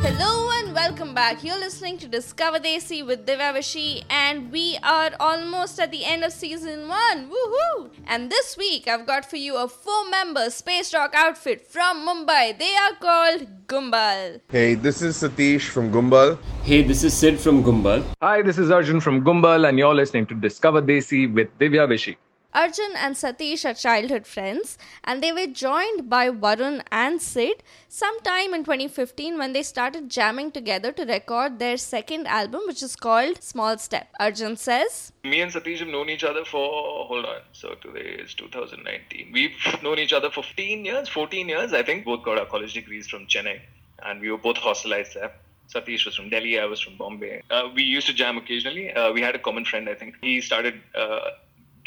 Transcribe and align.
Hello 0.00 0.48
and 0.54 0.72
welcome 0.74 1.12
back. 1.12 1.42
You're 1.42 1.58
listening 1.58 1.98
to 1.98 2.06
Discover 2.06 2.60
Desi 2.60 3.04
with 3.04 3.26
Divya 3.26 3.52
Vishi, 3.52 4.04
and 4.08 4.52
we 4.52 4.78
are 4.84 5.10
almost 5.18 5.80
at 5.80 5.90
the 5.90 6.04
end 6.04 6.22
of 6.22 6.32
season 6.32 6.86
one. 6.86 7.28
Woohoo! 7.28 7.90
And 8.06 8.30
this 8.30 8.56
week 8.56 8.86
I've 8.86 9.08
got 9.08 9.28
for 9.28 9.34
you 9.36 9.56
a 9.56 9.66
four 9.66 10.08
member 10.08 10.50
space 10.50 10.94
rock 10.94 11.14
outfit 11.16 11.66
from 11.66 12.06
Mumbai. 12.06 12.56
They 12.56 12.76
are 12.76 12.94
called 13.00 13.66
Gumbal. 13.66 14.40
Hey, 14.48 14.74
this 14.74 15.02
is 15.02 15.16
Satish 15.20 15.62
from 15.62 15.90
Gumbal. 15.90 16.38
Hey, 16.62 16.82
this 16.82 17.02
is 17.02 17.12
Sid 17.12 17.40
from 17.40 17.64
Gumbal. 17.64 18.04
Hi, 18.22 18.40
this 18.42 18.56
is 18.56 18.70
Arjun 18.70 19.00
from 19.00 19.24
Gumbal, 19.24 19.68
and 19.68 19.78
you're 19.78 19.96
listening 19.96 20.26
to 20.26 20.34
Discover 20.34 20.82
Desi 20.82 21.32
with 21.34 21.48
Divya 21.58 21.88
Vishi. 21.88 22.16
Arjun 22.58 22.94
and 22.96 23.14
Satish 23.14 23.64
are 23.64 23.72
childhood 23.72 24.26
friends, 24.26 24.78
and 25.04 25.22
they 25.22 25.30
were 25.30 25.46
joined 25.46 26.10
by 26.10 26.28
Varun 26.28 26.82
and 26.90 27.22
Sid 27.22 27.62
sometime 27.88 28.52
in 28.52 28.64
2015 28.64 29.38
when 29.38 29.52
they 29.52 29.62
started 29.62 30.10
jamming 30.10 30.50
together 30.50 30.90
to 30.90 31.04
record 31.04 31.60
their 31.60 31.76
second 31.76 32.26
album, 32.26 32.62
which 32.66 32.82
is 32.82 32.96
called 32.96 33.44
Small 33.44 33.78
Step. 33.78 34.08
Arjun 34.18 34.56
says, 34.56 35.12
Me 35.22 35.40
and 35.40 35.52
Satish 35.52 35.78
have 35.78 35.86
known 35.86 36.10
each 36.10 36.24
other 36.24 36.44
for, 36.44 37.06
hold 37.06 37.26
on, 37.26 37.42
so 37.52 37.76
today 37.80 38.16
is 38.24 38.34
2019. 38.34 39.30
We've 39.32 39.52
known 39.84 40.00
each 40.00 40.12
other 40.12 40.28
for 40.28 40.42
15 40.42 40.84
years, 40.84 41.08
14 41.08 41.48
years, 41.48 41.72
I 41.72 41.84
think. 41.84 42.06
Both 42.06 42.24
got 42.24 42.38
our 42.38 42.46
college 42.46 42.74
degrees 42.74 43.06
from 43.06 43.28
Chennai, 43.28 43.60
and 44.04 44.20
we 44.20 44.32
were 44.32 44.38
both 44.38 44.56
hostelized 44.56 45.14
there. 45.14 45.30
Satish 45.72 46.06
was 46.06 46.16
from 46.16 46.28
Delhi, 46.28 46.58
I 46.58 46.64
was 46.64 46.80
from 46.80 46.96
Bombay. 46.96 47.42
Uh, 47.50 47.68
we 47.72 47.84
used 47.84 48.08
to 48.08 48.14
jam 48.14 48.36
occasionally. 48.36 48.92
Uh, 48.92 49.12
we 49.12 49.20
had 49.20 49.36
a 49.36 49.38
common 49.38 49.64
friend, 49.64 49.88
I 49.88 49.94
think. 49.94 50.16
He 50.22 50.40
started 50.40 50.80
uh, 50.96 51.20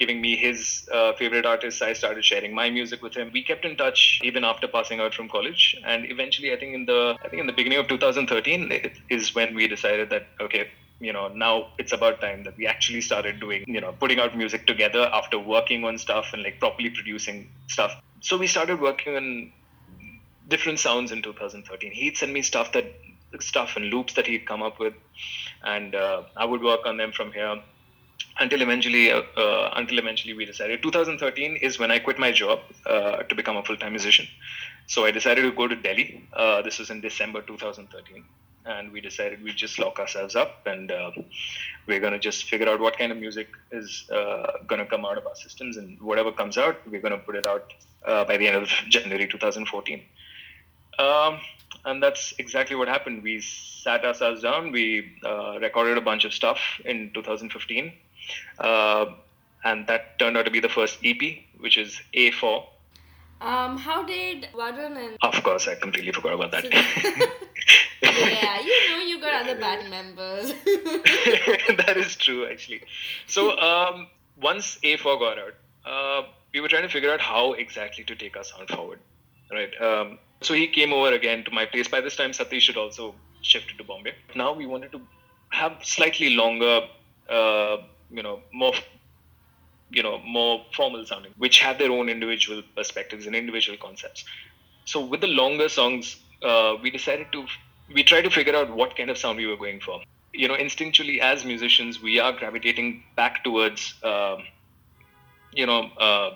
giving 0.01 0.19
me 0.19 0.35
his 0.35 0.89
uh, 0.91 1.13
favorite 1.13 1.45
artists. 1.45 1.81
I 1.81 1.93
started 1.93 2.25
sharing 2.25 2.55
my 2.55 2.67
music 2.77 3.03
with 3.03 3.15
him. 3.15 3.29
We 3.31 3.43
kept 3.43 3.65
in 3.69 3.77
touch 3.77 4.19
even 4.23 4.43
after 4.43 4.67
passing 4.67 4.99
out 4.99 5.13
from 5.13 5.29
college. 5.29 5.63
And 5.85 6.11
eventually, 6.15 6.51
I 6.53 6.57
think 6.61 6.73
in 6.79 6.85
the 6.91 7.01
I 7.23 7.27
think 7.29 7.39
in 7.45 7.49
the 7.51 7.57
beginning 7.61 7.79
of 7.79 7.87
2013 7.87 8.71
it 8.71 8.93
is 9.09 9.35
when 9.35 9.53
we 9.53 9.67
decided 9.67 10.09
that 10.09 10.27
okay, 10.45 10.63
you 10.99 11.13
know, 11.13 11.27
now 11.45 11.53
it's 11.77 11.93
about 11.99 12.19
time 12.19 12.43
that 12.45 12.57
we 12.57 12.67
actually 12.73 13.01
started 13.01 13.39
doing, 13.39 13.63
you 13.67 13.81
know, 13.81 13.91
putting 14.03 14.19
out 14.19 14.37
music 14.43 14.65
together 14.65 15.09
after 15.19 15.37
working 15.37 15.83
on 15.83 15.97
stuff 15.97 16.33
and 16.33 16.43
like 16.43 16.59
properly 16.59 16.89
producing 16.89 17.49
stuff. 17.67 17.91
So 18.21 18.37
we 18.37 18.47
started 18.47 18.81
working 18.81 19.15
on 19.15 19.27
different 20.47 20.79
sounds 20.79 21.11
in 21.11 21.21
2013. 21.21 21.91
He'd 21.91 22.17
send 22.17 22.33
me 22.33 22.41
stuff 22.41 22.71
that 22.73 22.87
stuff 23.39 23.75
and 23.77 23.85
loops 23.85 24.13
that 24.15 24.27
he'd 24.27 24.45
come 24.47 24.61
up 24.61 24.79
with, 24.79 24.95
and 25.63 25.95
uh, 25.95 26.23
I 26.35 26.45
would 26.45 26.61
work 26.61 26.85
on 26.85 26.97
them 26.97 27.11
from 27.11 27.31
here 27.31 27.61
until 28.39 28.61
eventually 28.61 29.11
uh, 29.11 29.21
uh, 29.37 29.71
until 29.75 29.99
eventually 29.99 30.33
we 30.33 30.45
decided 30.45 30.81
2013 30.81 31.57
is 31.57 31.79
when 31.79 31.91
I 31.91 31.99
quit 31.99 32.19
my 32.19 32.31
job 32.31 32.59
uh, 32.85 33.17
to 33.23 33.35
become 33.35 33.57
a 33.57 33.63
full-time 33.63 33.91
musician. 33.91 34.27
So 34.87 35.05
I 35.05 35.11
decided 35.11 35.43
to 35.43 35.51
go 35.51 35.67
to 35.67 35.75
Delhi. 35.75 36.27
Uh, 36.33 36.61
this 36.61 36.79
was 36.79 36.89
in 36.89 37.01
December 37.01 37.41
2013, 37.41 38.23
and 38.65 38.91
we 38.91 38.99
decided 39.01 39.43
we'd 39.43 39.55
just 39.55 39.79
lock 39.79 39.99
ourselves 39.99 40.35
up 40.35 40.65
and 40.65 40.91
uh, 40.91 41.11
we're 41.87 41.99
gonna 41.99 42.19
just 42.19 42.45
figure 42.45 42.67
out 42.67 42.79
what 42.79 42.97
kind 42.97 43.11
of 43.11 43.17
music 43.17 43.47
is 43.71 44.09
uh, 44.11 44.51
gonna 44.67 44.85
come 44.85 45.05
out 45.05 45.17
of 45.17 45.25
our 45.27 45.35
systems, 45.35 45.77
and 45.77 45.99
whatever 46.01 46.31
comes 46.31 46.57
out, 46.57 46.77
we're 46.89 47.01
gonna 47.01 47.17
put 47.17 47.35
it 47.35 47.47
out 47.47 47.73
by 48.05 48.37
the 48.37 48.47
end 48.47 48.57
of 48.57 48.67
January 48.89 49.27
2014. 49.27 50.01
Um, 50.99 51.39
and 51.85 52.03
that's 52.03 52.33
exactly 52.37 52.75
what 52.75 52.87
happened. 52.87 53.23
We 53.23 53.41
sat 53.41 54.03
ourselves 54.05 54.41
down. 54.41 54.71
We 54.71 55.17
recorded 55.59 55.97
a 55.97 56.01
bunch 56.01 56.25
of 56.25 56.33
stuff 56.33 56.59
in 56.85 57.11
2015 57.13 57.93
uh, 58.59 59.05
and 59.63 59.87
that 59.87 60.17
turned 60.19 60.37
out 60.37 60.45
to 60.45 60.51
be 60.51 60.59
the 60.59 60.69
first 60.69 60.99
EP, 61.03 61.21
which 61.59 61.77
is 61.77 62.01
A4. 62.13 62.65
Um, 63.41 63.77
how 63.77 64.03
did 64.03 64.47
Varun 64.53 64.97
and 64.97 65.17
Of 65.23 65.43
course, 65.43 65.67
I 65.67 65.75
completely 65.75 66.11
forgot 66.11 66.33
about 66.33 66.51
that. 66.51 66.65
yeah, 68.03 68.61
you 68.61 68.89
know 68.89 69.03
you 69.03 69.19
got 69.19 69.43
other 69.43 69.59
band 69.59 69.89
members. 69.89 70.53
that 70.65 71.95
is 71.97 72.15
true, 72.15 72.45
actually. 72.45 72.83
So 73.25 73.57
um, 73.57 74.07
once 74.39 74.77
A4 74.83 75.19
got 75.19 75.39
out, 75.39 75.55
uh, 75.85 76.27
we 76.53 76.59
were 76.59 76.67
trying 76.67 76.83
to 76.83 76.89
figure 76.89 77.11
out 77.11 77.19
how 77.19 77.53
exactly 77.53 78.03
to 78.03 78.15
take 78.15 78.37
our 78.37 78.43
sound 78.43 78.69
forward, 78.69 78.99
right? 79.51 79.73
Um, 79.81 80.19
so 80.41 80.53
he 80.53 80.67
came 80.67 80.93
over 80.93 81.11
again 81.13 81.43
to 81.45 81.51
my 81.51 81.65
place. 81.65 81.87
By 81.87 82.01
this 82.01 82.15
time, 82.15 82.31
Satish 82.31 82.67
had 82.67 82.77
also 82.77 83.15
shifted 83.41 83.77
to 83.79 83.83
Bombay. 83.83 84.13
Now 84.35 84.53
we 84.53 84.67
wanted 84.67 84.91
to 84.91 85.01
have 85.49 85.77
slightly 85.83 86.35
longer. 86.35 86.81
Uh, 87.27 87.77
you 88.11 88.23
know 88.23 88.39
more 88.53 88.73
you 89.89 90.03
know 90.03 90.19
more 90.19 90.63
formal 90.73 91.05
sounding 91.05 91.33
which 91.37 91.59
have 91.59 91.77
their 91.77 91.91
own 91.91 92.09
individual 92.09 92.61
perspectives 92.75 93.25
and 93.25 93.35
individual 93.35 93.77
concepts. 93.77 94.25
So 94.85 95.03
with 95.03 95.21
the 95.21 95.27
longer 95.27 95.69
songs 95.69 96.17
uh, 96.43 96.75
we 96.81 96.91
decided 96.91 97.27
to 97.33 97.45
we 97.93 98.03
tried 98.03 98.23
to 98.23 98.29
figure 98.29 98.55
out 98.55 98.73
what 98.75 98.95
kind 98.95 99.09
of 99.09 99.17
sound 99.17 99.37
we 99.37 99.47
were 99.47 99.57
going 99.57 99.79
for. 99.79 100.01
You 100.33 100.47
know 100.47 100.55
instinctually 100.55 101.19
as 101.19 101.45
musicians 101.45 102.01
we 102.01 102.19
are 102.19 102.31
gravitating 102.31 103.03
back 103.15 103.43
towards 103.43 103.93
uh, 104.03 104.37
you 105.53 105.65
know 105.65 105.81
uh, 105.99 106.31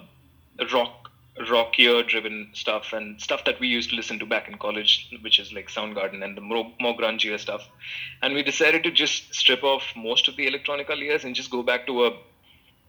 rock 0.74 1.04
rockier 1.50 2.01
driven 2.03 2.50
stuff 2.53 2.94
and 2.94 3.19
stuff 3.19 3.44
that 3.46 3.59
we 3.59 3.68
used 3.68 3.90
to 3.90 3.96
listen 3.96 4.18
to 4.19 4.25
back 4.25 4.47
in 4.47 4.57
college, 4.57 5.13
which 5.22 5.40
is 5.40 5.51
like 5.51 5.68
Soundgarden 5.68 6.23
and 6.23 6.38
the 6.38 6.41
more, 6.41 6.72
more 6.79 6.96
grungier 6.96 7.40
stuff. 7.40 7.68
And 8.22 8.34
we 8.34 8.44
decided 8.44 8.84
to 8.84 8.91
just 8.91 9.34
strip 9.35 9.63
off 9.63 9.84
most 9.96 10.28
of 10.28 10.38
the 10.38 10.47
electronica 10.50 10.97
layers 10.97 11.25
and 11.25 11.35
just 11.35 11.51
go 11.51 11.62
back 11.62 11.88
to 11.88 12.06
a 12.06 12.18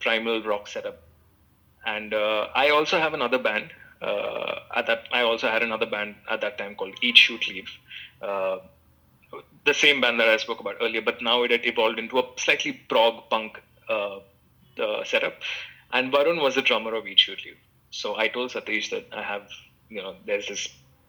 primal 0.01 0.43
rock 0.43 0.69
setup. 0.69 1.03
And 1.85 2.15
uh, 2.15 2.49
I 2.55 2.71
also 2.71 2.99
have 2.99 3.15
another 3.15 3.39
band. 3.39 3.71
Uh, 4.01 4.61
at 4.75 4.87
that, 4.87 5.05
I 5.13 5.23
also 5.23 5.49
had 5.49 5.63
another 5.63 5.87
band 5.87 6.17
at 6.31 6.41
that 6.43 6.59
time 6.59 6.75
called 6.75 6.95
Eat 7.03 7.17
Shoot 7.17 7.49
Leave. 7.49 7.71
Uh, 8.23 8.59
the 9.65 9.75
same 9.75 10.01
band 10.01 10.21
that 10.21 10.29
I 10.29 10.37
spoke 10.37 10.61
about 10.61 10.77
earlier, 10.81 11.03
but 11.03 11.21
now 11.21 11.43
it 11.43 11.51
had 11.51 11.67
evolved 11.67 11.99
into 11.99 12.19
a 12.19 12.25
slightly 12.37 12.73
prog 12.73 13.29
punk 13.29 13.61
uh, 13.89 14.21
setup. 15.05 15.35
And 15.93 16.13
Varun 16.13 16.41
was 16.41 16.55
the 16.55 16.63
drummer 16.63 16.95
of 16.95 17.07
Eat 17.07 17.19
Shoot 17.19 17.45
Leave. 17.45 17.57
So 17.97 18.15
I 18.19 18.29
told 18.29 18.51
Satish 18.51 18.91
that 18.91 19.07
I 19.11 19.23
have, 19.23 19.49
you 19.89 20.03
know, 20.03 20.17
there's 20.27 20.49
this 20.49 20.69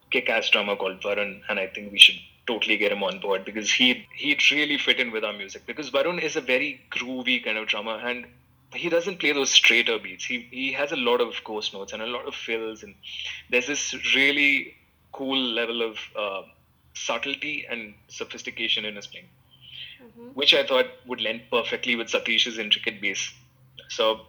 kick-ass 0.10 0.50
drummer 0.50 0.78
called 0.78 1.02
Varun, 1.02 1.42
and 1.50 1.60
I 1.60 1.68
think 1.68 1.92
we 1.92 2.00
should 2.00 2.16
totally 2.48 2.78
get 2.78 2.94
him 2.94 3.04
on 3.04 3.20
board 3.20 3.44
because 3.44 3.70
he 3.70 4.08
he'd 4.16 4.42
really 4.52 4.78
fit 4.78 5.02
in 5.02 5.12
with 5.12 5.26
our 5.26 5.34
music. 5.34 5.66
Because 5.66 5.92
Varun 5.92 6.22
is 6.24 6.38
a 6.38 6.42
very 6.42 6.80
groovy 6.90 7.44
kind 7.44 7.58
of 7.58 7.68
drummer, 7.68 7.98
and 8.12 8.26
he 8.74 8.88
doesn't 8.88 9.20
play 9.20 9.34
those 9.34 9.50
straighter 9.50 10.00
beats. 10.00 10.24
He 10.24 10.48
he 10.50 10.72
has 10.80 10.94
a 10.94 11.02
lot 11.10 11.20
of 11.20 11.44
ghost 11.44 11.74
notes 11.74 11.92
and 11.92 12.02
a 12.02 12.08
lot 12.08 12.26
of 12.26 12.34
fills, 12.34 12.84
and 12.84 12.96
there's 13.50 13.68
this 13.68 13.94
really 14.16 14.74
cool 15.12 15.38
level 15.38 15.82
of 15.90 15.98
uh, 16.16 16.44
subtlety 16.94 17.66
and 17.70 17.96
sophistication 18.08 18.86
in 18.86 18.96
his 18.96 19.08
playing, 19.08 19.30
mm-hmm. 20.02 20.30
which 20.42 20.54
I 20.54 20.66
thought 20.66 20.86
would 21.06 21.20
lend 21.20 21.42
perfectly 21.52 21.98
with 21.98 22.08
Satish's 22.08 22.58
intricate 22.58 23.02
bass. 23.02 23.30
So 23.90 24.22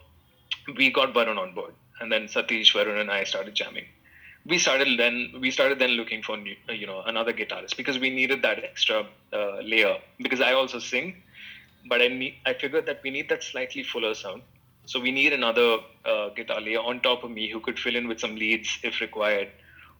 we 0.75 0.91
got 0.91 1.13
Varun 1.13 1.37
on 1.37 1.53
board 1.53 1.73
and 1.99 2.11
then 2.11 2.23
Satish, 2.23 2.73
Varun, 2.73 2.99
and 2.99 3.11
I 3.11 3.23
started 3.23 3.55
jamming. 3.55 3.85
We 4.45 4.57
started 4.57 4.97
then 4.97 5.33
we 5.41 5.51
started 5.51 5.79
then 5.79 5.91
looking 5.91 6.23
for 6.23 6.37
you 6.37 6.87
know 6.87 7.01
another 7.05 7.33
guitarist 7.33 7.75
because 7.77 7.99
we 7.99 8.09
needed 8.09 8.41
that 8.41 8.63
extra 8.63 9.05
uh, 9.33 9.59
layer 9.61 9.97
because 10.17 10.41
I 10.41 10.53
also 10.53 10.79
sing, 10.79 11.21
but 11.87 12.01
I 12.01 12.07
need 12.07 12.35
I 12.45 12.53
figured 12.53 12.85
that 12.85 13.01
we 13.03 13.09
need 13.09 13.29
that 13.29 13.43
slightly 13.43 13.83
fuller 13.83 14.13
sound. 14.13 14.41
So 14.85 14.99
we 14.99 15.11
need 15.11 15.33
another 15.33 15.77
uh, 16.05 16.29
guitar 16.29 16.61
layer 16.61 16.79
on 16.79 17.01
top 17.01 17.23
of 17.23 17.29
me 17.29 17.49
who 17.51 17.59
could 17.59 17.77
fill 17.77 17.95
in 17.95 18.07
with 18.07 18.19
some 18.19 18.35
leads 18.35 18.79
if 18.81 19.01
required, 19.01 19.49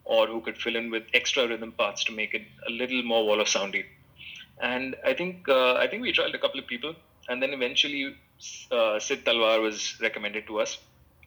or 0.05 0.25
who 0.25 0.41
could 0.41 0.57
fill 0.57 0.75
in 0.75 0.89
with 0.89 1.03
extra 1.13 1.47
rhythm 1.47 1.73
parts 1.73 2.03
to 2.05 2.11
make 2.11 2.33
it 2.33 2.43
a 2.67 2.71
little 2.71 3.03
more 3.03 3.25
wall 3.25 3.39
of 3.41 3.47
soundy. 3.47 3.85
And 4.61 4.95
I 5.05 5.13
think 5.13 5.47
uh, 5.49 5.73
I 5.73 5.87
think 5.87 6.01
we 6.01 6.13
tried 6.13 6.33
a 6.33 6.39
couple 6.39 6.59
of 6.59 6.65
people, 6.65 6.95
and 7.27 7.43
then 7.43 7.51
eventually 7.51 8.15
uh, 8.71 8.99
Sid 8.99 9.25
Talwar 9.25 9.61
was 9.61 9.99
recommended 10.01 10.47
to 10.47 10.61
us 10.61 10.77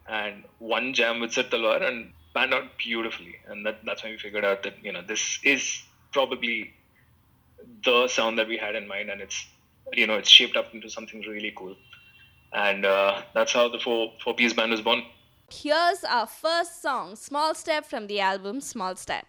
and 0.08 0.44
one 0.58 0.94
jam 0.94 1.20
with 1.20 1.32
Sid 1.32 1.50
Talwar 1.50 1.82
and 1.82 2.12
panned 2.34 2.54
out 2.54 2.76
beautifully. 2.78 3.36
And 3.46 3.64
that, 3.66 3.80
that's 3.84 4.02
when 4.02 4.12
we 4.12 4.18
figured 4.18 4.44
out 4.44 4.62
that, 4.62 4.74
you 4.82 4.92
know, 4.92 5.02
this 5.02 5.38
is 5.42 5.82
probably 6.12 6.72
the 7.84 8.08
sound 8.08 8.38
that 8.38 8.48
we 8.48 8.56
had 8.56 8.74
in 8.74 8.88
mind 8.88 9.10
and 9.10 9.20
it's, 9.20 9.46
you 9.92 10.06
know, 10.06 10.14
it's 10.14 10.28
shaped 10.28 10.56
up 10.56 10.74
into 10.74 10.88
something 10.88 11.20
really 11.22 11.52
cool. 11.56 11.76
And 12.52 12.84
uh, 12.84 13.22
that's 13.34 13.52
how 13.52 13.68
the 13.68 13.78
four, 13.78 14.12
four 14.22 14.34
piece 14.34 14.52
band 14.52 14.70
was 14.70 14.80
born. 14.80 15.02
Here's 15.50 16.04
our 16.04 16.26
first 16.26 16.80
song, 16.80 17.16
Small 17.16 17.54
Step 17.54 17.84
from 17.84 18.06
the 18.06 18.20
album 18.20 18.60
Small 18.60 18.96
Step. 18.96 19.26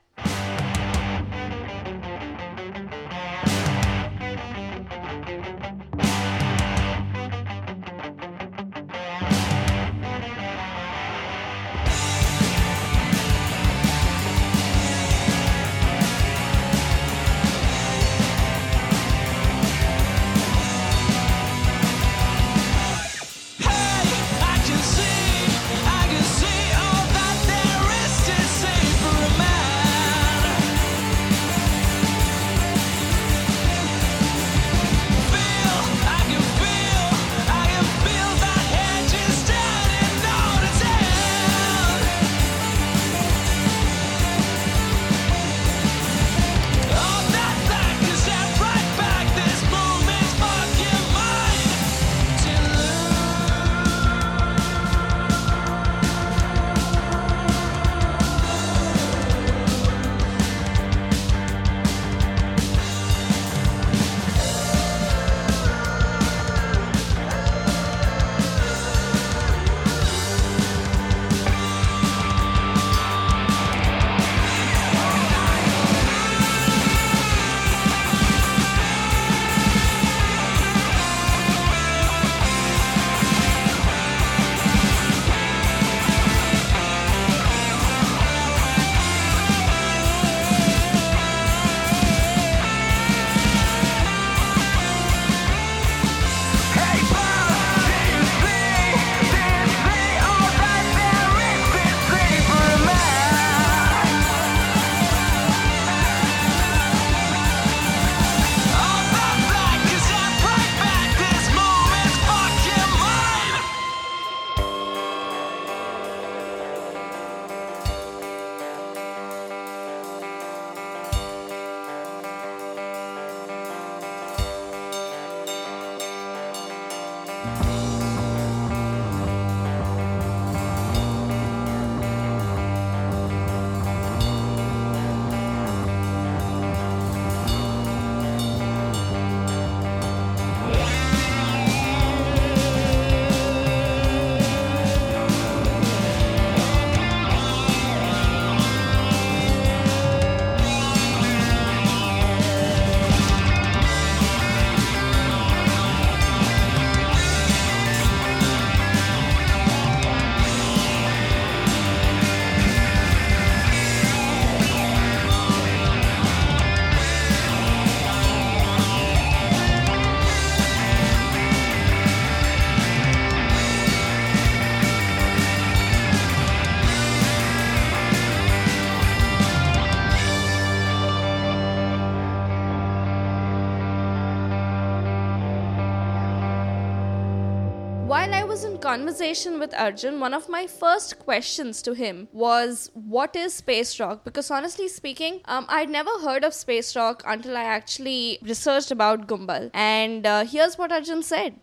Conversation 188.93 189.59
with 189.59 189.73
Arjun, 189.73 190.19
one 190.19 190.35
of 190.35 190.47
my 190.47 190.67
first 190.67 191.17
questions 191.17 191.81
to 191.81 191.93
him 191.93 192.27
was, 192.31 192.91
What 192.93 193.35
is 193.35 193.55
space 193.55 193.99
rock? 193.99 194.23
Because 194.23 194.51
honestly 194.51 194.87
speaking, 194.87 195.41
um, 195.45 195.65
I'd 195.67 195.89
never 195.89 196.11
heard 196.21 196.43
of 196.43 196.53
space 196.53 196.95
rock 196.95 197.23
until 197.25 197.57
I 197.57 197.63
actually 197.63 198.37
researched 198.43 198.91
about 198.91 199.25
Gumbal. 199.25 199.71
And 199.73 200.27
uh, 200.27 200.45
here's 200.45 200.77
what 200.77 200.91
Arjun 200.91 201.23
said. 201.23 201.59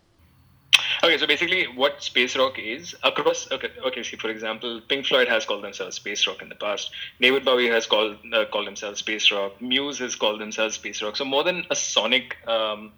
Okay, 1.04 1.18
so 1.18 1.28
basically, 1.28 1.66
what 1.66 2.02
space 2.02 2.36
rock 2.36 2.58
is 2.58 2.96
across. 3.04 3.48
Okay, 3.52 3.70
okay. 3.86 4.02
See, 4.02 4.16
for 4.16 4.28
example, 4.28 4.80
Pink 4.88 5.06
Floyd 5.06 5.28
has 5.28 5.44
called 5.44 5.62
themselves 5.62 5.94
space 5.94 6.26
rock 6.26 6.42
in 6.42 6.48
the 6.48 6.56
past. 6.56 6.90
David 7.20 7.44
Bowie 7.44 7.68
has 7.68 7.86
called 7.86 8.16
uh, 8.32 8.46
called 8.46 8.66
themselves 8.66 8.98
space 8.98 9.30
rock. 9.30 9.62
Muse 9.62 10.00
has 10.00 10.16
called 10.16 10.40
themselves 10.40 10.74
space 10.74 11.00
rock. 11.00 11.14
So 11.14 11.24
more 11.24 11.44
than 11.44 11.64
a 11.70 11.76
sonic 11.76 12.36
um, 12.48 12.90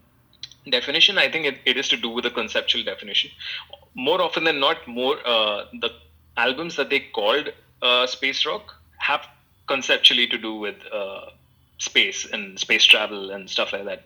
definition, 0.69 1.19
I 1.19 1.31
think 1.31 1.46
it, 1.46 1.58
it 1.67 1.76
is 1.76 1.88
to 1.90 1.96
do 1.96 2.08
with 2.08 2.25
a 2.25 2.31
conceptual 2.31 2.82
definition. 2.84 3.31
More 3.94 4.23
often 4.23 4.44
than 4.44 4.59
not, 4.61 4.87
more 4.89 5.17
uh, 5.27 5.67
the 5.81 5.91
albums 6.37 6.77
that 6.77 6.89
they 6.89 7.00
called 7.00 7.53
uh, 7.83 8.06
space 8.06 8.47
rock 8.47 8.75
have 8.99 9.27
conceptually 9.67 10.27
to 10.29 10.39
do 10.39 10.55
with 10.55 10.77
uh, 10.93 11.27
space 11.79 12.27
and 12.33 12.59
space 12.59 12.85
travel 12.85 13.31
and 13.31 13.50
stuff 13.50 13.73
like 13.73 13.85
that. 13.85 14.05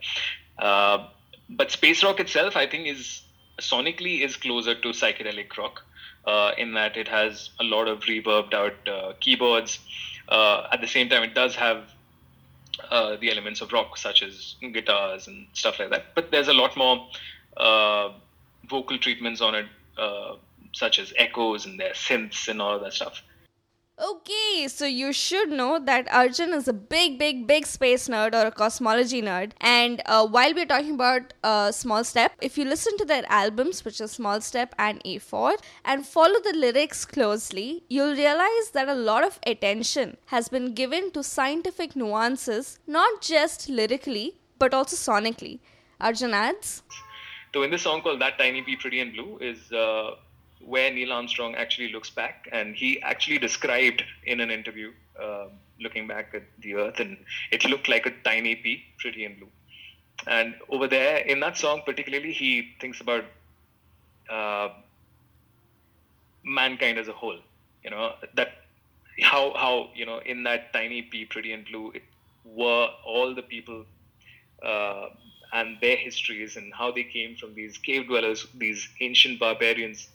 Uh, 0.58 1.06
but 1.50 1.70
space 1.70 2.02
rock 2.02 2.18
itself, 2.18 2.56
I 2.56 2.66
think, 2.66 2.88
is 2.88 3.22
sonically 3.60 4.22
is 4.22 4.36
closer 4.36 4.74
to 4.74 4.88
psychedelic 4.88 5.56
rock 5.56 5.84
uh, 6.26 6.52
in 6.58 6.74
that 6.74 6.96
it 6.96 7.08
has 7.08 7.50
a 7.60 7.64
lot 7.64 7.86
of 7.86 8.00
reverbed 8.00 8.52
out 8.54 8.88
uh, 8.88 9.12
keyboards. 9.20 9.78
At 10.28 10.80
the 10.80 10.88
same 10.88 11.08
time, 11.08 11.22
it 11.22 11.34
does 11.34 11.54
have 11.54 11.84
the 12.90 13.30
elements 13.30 13.60
of 13.60 13.72
rock, 13.72 13.96
such 13.96 14.22
as 14.22 14.56
guitars 14.72 15.28
and 15.28 15.46
stuff 15.52 15.78
like 15.78 15.90
that. 15.90 16.14
But 16.14 16.32
there's 16.32 16.48
a 16.48 16.52
lot 16.52 16.76
more 16.76 17.06
vocal 18.68 18.98
treatments 18.98 19.40
on 19.40 19.54
it, 19.54 19.66
uh, 19.98 20.36
such 20.72 20.98
as 20.98 21.12
echoes 21.16 21.66
and 21.66 21.78
their 21.80 21.92
synths 21.92 22.48
and 22.48 22.60
all 22.60 22.78
that 22.78 22.92
stuff. 22.92 23.22
Okay, 23.98 24.68
so 24.68 24.84
you 24.84 25.10
should 25.10 25.48
know 25.48 25.78
that 25.78 26.06
Arjun 26.12 26.52
is 26.52 26.68
a 26.68 26.74
big, 26.74 27.18
big, 27.18 27.46
big 27.46 27.64
space 27.64 28.08
nerd 28.08 28.34
or 28.34 28.48
a 28.48 28.50
cosmology 28.50 29.22
nerd. 29.22 29.52
And 29.58 30.02
uh, 30.04 30.26
while 30.26 30.52
we're 30.52 30.66
talking 30.66 30.96
about 30.96 31.32
uh, 31.42 31.72
Small 31.72 32.04
Step, 32.04 32.32
if 32.42 32.58
you 32.58 32.66
listen 32.66 32.98
to 32.98 33.06
their 33.06 33.24
albums, 33.30 33.86
which 33.86 34.02
are 34.02 34.06
Small 34.06 34.42
Step 34.42 34.74
and 34.78 35.02
A4, 35.04 35.56
and 35.86 36.04
follow 36.04 36.38
the 36.44 36.52
lyrics 36.52 37.06
closely, 37.06 37.84
you'll 37.88 38.14
realize 38.14 38.70
that 38.74 38.90
a 38.90 38.94
lot 38.94 39.24
of 39.24 39.40
attention 39.46 40.18
has 40.26 40.50
been 40.50 40.74
given 40.74 41.10
to 41.12 41.22
scientific 41.22 41.96
nuances, 41.96 42.78
not 42.86 43.22
just 43.22 43.70
lyrically, 43.70 44.34
but 44.58 44.74
also 44.74 44.94
sonically. 44.94 45.60
Arjun 46.02 46.34
adds. 46.34 46.82
So 47.56 47.62
in 47.62 47.70
this 47.70 47.80
song 47.80 48.02
called 48.02 48.20
That 48.20 48.36
Tiny 48.36 48.60
Pea 48.60 48.76
Pretty 48.76 49.00
and 49.00 49.14
Blue 49.14 49.38
is 49.40 49.72
uh, 49.72 50.16
where 50.60 50.92
Neil 50.92 51.10
Armstrong 51.10 51.54
actually 51.54 51.90
looks 51.90 52.10
back, 52.10 52.46
and 52.52 52.76
he 52.76 53.00
actually 53.00 53.38
described 53.38 54.04
in 54.26 54.40
an 54.40 54.50
interview, 54.50 54.92
uh, 55.18 55.46
looking 55.80 56.06
back 56.06 56.34
at 56.34 56.42
the 56.58 56.74
Earth, 56.74 57.00
and 57.00 57.16
it 57.50 57.64
looked 57.64 57.88
like 57.88 58.04
a 58.04 58.10
tiny 58.24 58.56
pea, 58.56 58.84
pretty 58.98 59.24
and 59.24 59.38
blue. 59.38 59.48
And 60.26 60.54
over 60.68 60.86
there, 60.86 61.16
in 61.16 61.40
that 61.40 61.56
song 61.56 61.80
particularly, 61.86 62.30
he 62.30 62.74
thinks 62.78 63.00
about 63.00 63.24
uh, 64.28 64.68
mankind 66.44 66.98
as 66.98 67.08
a 67.08 67.14
whole. 67.14 67.38
You 67.82 67.88
know 67.88 68.16
that 68.34 68.48
how 69.22 69.54
how 69.54 69.88
you 69.94 70.04
know 70.04 70.18
in 70.18 70.42
that 70.42 70.74
tiny 70.74 71.00
pea, 71.00 71.24
pretty 71.24 71.54
and 71.54 71.64
blue, 71.64 71.92
it 71.92 72.02
were 72.44 72.90
all 73.02 73.34
the 73.34 73.40
people. 73.40 73.86
Uh, 74.62 75.06
and 75.52 75.78
their 75.80 75.96
histories 75.96 76.56
and 76.56 76.72
how 76.74 76.90
they 76.92 77.04
came 77.04 77.36
from 77.36 77.54
these 77.54 77.78
cave 77.78 78.06
dwellers, 78.06 78.46
these 78.54 78.88
ancient 79.00 79.38
barbarians, 79.38 80.08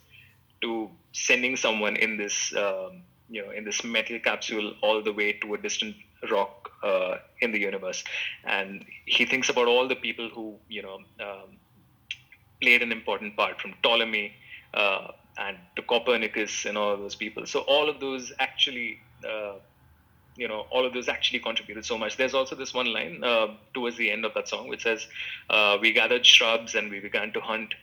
to 0.60 0.90
sending 1.12 1.56
someone 1.56 1.96
in 1.96 2.16
this 2.16 2.54
um, 2.56 3.02
you 3.28 3.44
know 3.44 3.50
in 3.50 3.64
this 3.64 3.82
metal 3.84 4.18
capsule 4.20 4.74
all 4.82 5.02
the 5.02 5.12
way 5.12 5.32
to 5.32 5.54
a 5.54 5.58
distant 5.58 5.96
rock 6.30 6.70
uh, 6.82 7.16
in 7.40 7.52
the 7.52 7.58
universe. 7.58 8.04
And 8.44 8.84
he 9.06 9.24
thinks 9.24 9.48
about 9.48 9.68
all 9.68 9.88
the 9.88 9.96
people 9.96 10.28
who 10.28 10.56
you 10.68 10.82
know 10.82 10.98
um, 11.20 11.58
played 12.60 12.82
an 12.82 12.92
important 12.92 13.36
part 13.36 13.60
from 13.60 13.74
ptolemy 13.82 14.32
uh, 14.74 15.08
and 15.38 15.56
to 15.76 15.82
copernicus 15.82 16.64
and 16.64 16.78
all 16.78 16.96
those 16.96 17.16
people. 17.16 17.46
So 17.46 17.60
all 17.60 17.88
of 17.88 18.00
those 18.00 18.32
actually 18.38 19.00
uh, 19.28 19.54
you 20.36 20.48
know 20.48 20.66
all 20.70 20.86
of 20.86 20.92
those 20.94 21.08
actually 21.08 21.38
contributed 21.38 21.84
so 21.84 21.98
much 21.98 22.16
there's 22.16 22.34
also 22.34 22.54
this 22.54 22.72
one 22.72 22.92
line 22.92 23.22
uh, 23.22 23.48
towards 23.74 23.96
the 23.96 24.10
end 24.10 24.24
of 24.24 24.32
that 24.34 24.48
song 24.48 24.68
which 24.68 24.82
says 24.82 25.06
uh, 25.50 25.76
we 25.80 25.92
gathered 25.92 26.24
shrubs 26.24 26.74
and 26.74 26.90
we 26.90 27.00
began 27.00 27.32
to 27.32 27.40
hunt 27.40 27.74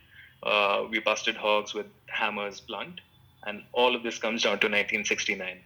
uh, 0.44 0.86
we 0.89 1.00
busted 1.00 1.36
hogs 1.36 1.74
with 1.74 1.88
hammers 2.08 2.62
blunt, 2.62 3.01
and 3.46 3.63
all 3.74 3.96
of 3.96 4.03
this 4.03 4.18
comes 4.18 4.44
down 4.44 4.60
to 4.60 4.68
1969. 4.68 5.60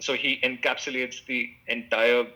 So 0.00 0.14
he 0.14 0.40
encapsulates 0.42 1.24
the 1.26 1.50
entire 1.66 2.26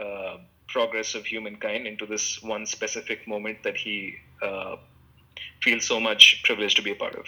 uh, 0.00 0.38
progress 0.68 1.14
of 1.14 1.26
humankind 1.26 1.86
into 1.86 2.06
this 2.06 2.42
one 2.42 2.64
specific 2.64 3.26
moment 3.26 3.62
that 3.64 3.76
he 3.76 4.16
uh, 4.40 4.76
feels 5.62 5.84
so 5.84 6.00
much 6.00 6.42
privileged 6.44 6.76
to 6.76 6.82
be 6.82 6.92
a 6.92 6.94
part 6.94 7.16
of. 7.16 7.26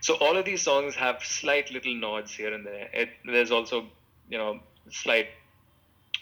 So 0.00 0.14
all 0.14 0.36
of 0.36 0.44
these 0.44 0.62
songs 0.62 0.94
have 0.96 1.22
slight 1.22 1.70
little 1.70 1.94
nods 1.94 2.32
here 2.32 2.52
and 2.52 2.66
there. 2.66 2.88
It, 2.92 3.10
there's 3.24 3.50
also, 3.50 3.86
you 4.28 4.38
know, 4.38 4.60
slight 4.90 5.28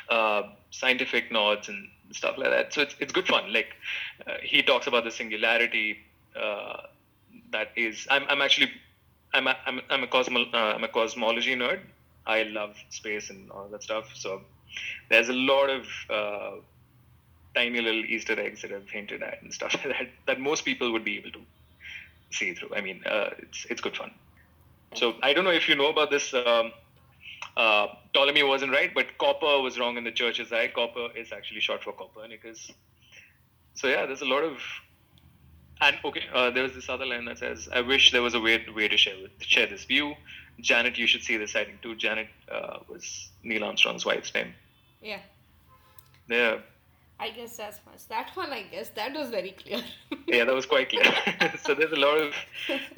uh, 0.09 0.43
scientific 0.71 1.31
nods 1.33 1.69
and 1.69 1.89
stuff 2.13 2.37
like 2.39 2.51
that. 2.51 2.73
So 2.73 2.83
it's, 2.83 2.95
it's 3.01 3.13
good 3.13 3.27
fun. 3.27 3.53
Like 3.53 3.75
uh, 4.27 4.35
he 4.43 4.63
talks 4.63 4.87
about 4.87 5.05
the 5.05 5.11
singularity 5.11 5.99
uh, 6.39 6.83
that 7.53 7.73
is 7.77 8.07
I'm, 8.11 8.25
I'm 8.29 8.43
actually 8.43 8.71
I'm 9.33 9.47
a, 9.47 9.57
I'm, 9.67 9.81
I'm 9.91 10.03
a 10.03 10.07
cosmo 10.07 10.45
uh, 10.53 10.57
I'm 10.75 10.85
a 10.85 10.89
cosmology 10.89 11.55
nerd. 11.55 11.81
I 12.27 12.43
love 12.45 12.77
space 12.91 13.31
and 13.31 13.51
all 13.51 13.69
that 13.69 13.83
stuff. 13.83 14.11
So 14.15 14.43
there's 15.09 15.29
a 15.29 15.35
lot 15.35 15.71
of 15.71 15.87
uh, 16.11 16.61
tiny 17.55 17.81
little 17.81 18.05
Easter 18.05 18.39
eggs 18.39 18.63
that 18.63 18.73
I've 18.73 18.89
hinted 18.89 19.23
at 19.23 19.43
and 19.43 19.53
stuff 19.53 19.73
that 19.85 20.09
that 20.27 20.41
most 20.41 20.65
people 20.65 20.93
would 20.93 21.05
be 21.05 21.17
able 21.19 21.33
to 21.33 21.41
see 22.31 22.55
through. 22.55 22.75
I 22.75 22.81
mean, 22.81 23.03
uh, 23.07 23.31
it's 23.39 23.67
it's 23.71 23.81
good 23.81 23.97
fun. 23.97 24.13
So 24.95 25.15
I 25.23 25.33
don't 25.33 25.45
know 25.45 25.51
if 25.51 25.69
you 25.69 25.77
know 25.77 25.89
about 25.89 26.11
this. 26.11 26.33
Um, 26.35 26.73
uh, 27.57 27.88
Ptolemy 28.12 28.42
wasn't 28.42 28.73
right, 28.73 28.92
but 28.95 29.18
copper 29.18 29.61
was 29.61 29.78
wrong 29.78 29.97
in 29.97 30.04
the 30.04 30.12
church's 30.12 30.52
eye. 30.52 30.68
Copper 30.75 31.09
is 31.16 31.33
actually 31.33 31.61
short 31.61 31.83
for 31.83 31.92
Copernicus. 31.92 32.71
So 33.75 33.88
yeah, 33.88 34.07
there's 34.07 34.23
a 34.23 34.26
lot 34.26 34.45
of 34.45 34.59
and 35.80 35.97
okay, 36.04 36.25
uh, 36.35 36.50
there 36.50 36.62
was 36.62 36.75
this 36.75 36.88
other 36.88 37.07
line 37.07 37.25
that 37.26 37.38
says, 37.38 37.68
"I 37.73 37.80
wish 37.83 38.11
there 38.11 38.23
was 38.23 38.35
a 38.35 38.40
way, 38.40 38.64
way 38.75 38.88
to 38.88 38.97
share 38.97 39.14
share 39.40 39.66
this 39.66 39.85
view." 39.85 40.14
Janet, 40.61 40.99
you 40.99 41.07
should 41.07 41.23
see 41.23 41.37
this 41.37 41.52
sighting 41.52 41.78
too. 41.83 41.95
Janet 41.95 42.28
uh, 42.50 42.78
was 42.88 43.30
Neil 43.45 43.62
Armstrong's 43.62 44.04
wife's 44.04 44.35
name. 44.35 44.54
Yeah. 45.00 45.21
Yeah. 46.28 46.59
I 47.21 47.30
guess 47.30 47.57
that's 47.57 47.80
much. 47.87 48.07
That 48.09 48.30
one, 48.35 48.50
I 48.50 48.62
guess, 48.62 48.90
that 48.90 49.12
was 49.12 49.30
very 49.30 49.50
clear. 49.52 49.83
yeah, 50.26 50.45
that 50.45 50.54
was 50.54 50.66
quite 50.66 50.88
clear. 50.88 51.04
so 51.62 51.75
there's 51.75 51.92
a 51.92 51.97
lot 51.97 52.18
of 52.18 52.35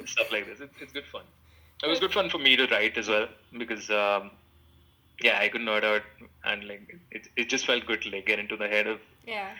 stuff 0.05 0.31
like 0.31 0.47
this. 0.47 0.59
It's, 0.59 0.73
it's 0.81 0.91
good 0.91 1.05
fun. 1.11 1.23
It 1.83 1.87
was 1.87 1.99
good 1.99 2.13
fun 2.13 2.29
for 2.29 2.37
me 2.37 2.55
to 2.55 2.67
write 2.67 2.97
as 2.97 3.07
well 3.09 3.27
because, 3.57 3.89
um, 3.89 4.31
yeah, 5.21 5.39
I 5.39 5.49
could 5.49 5.61
nerd 5.61 5.83
out 5.83 6.03
and 6.43 6.67
like 6.67 6.99
it, 7.11 7.27
it 7.35 7.49
just 7.49 7.65
felt 7.65 7.85
good 7.85 8.01
to 8.03 8.09
like 8.09 8.25
get 8.25 8.39
into 8.39 8.55
the 8.55 8.67
head 8.67 8.87
of 8.87 8.99
yeah 9.25 9.51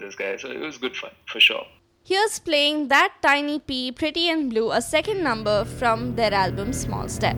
this 0.00 0.14
guy. 0.14 0.36
So 0.36 0.50
it 0.50 0.60
was 0.60 0.78
good 0.78 0.96
fun 0.96 1.10
for 1.26 1.40
sure. 1.40 1.64
Here's 2.04 2.38
playing 2.38 2.88
That 2.88 3.12
Tiny 3.22 3.58
Pea, 3.60 3.92
Pretty 3.92 4.28
and 4.28 4.50
Blue, 4.50 4.72
a 4.72 4.80
second 4.80 5.22
number 5.22 5.64
from 5.64 6.16
their 6.16 6.32
album 6.32 6.72
Small 6.72 7.08
Step. 7.08 7.36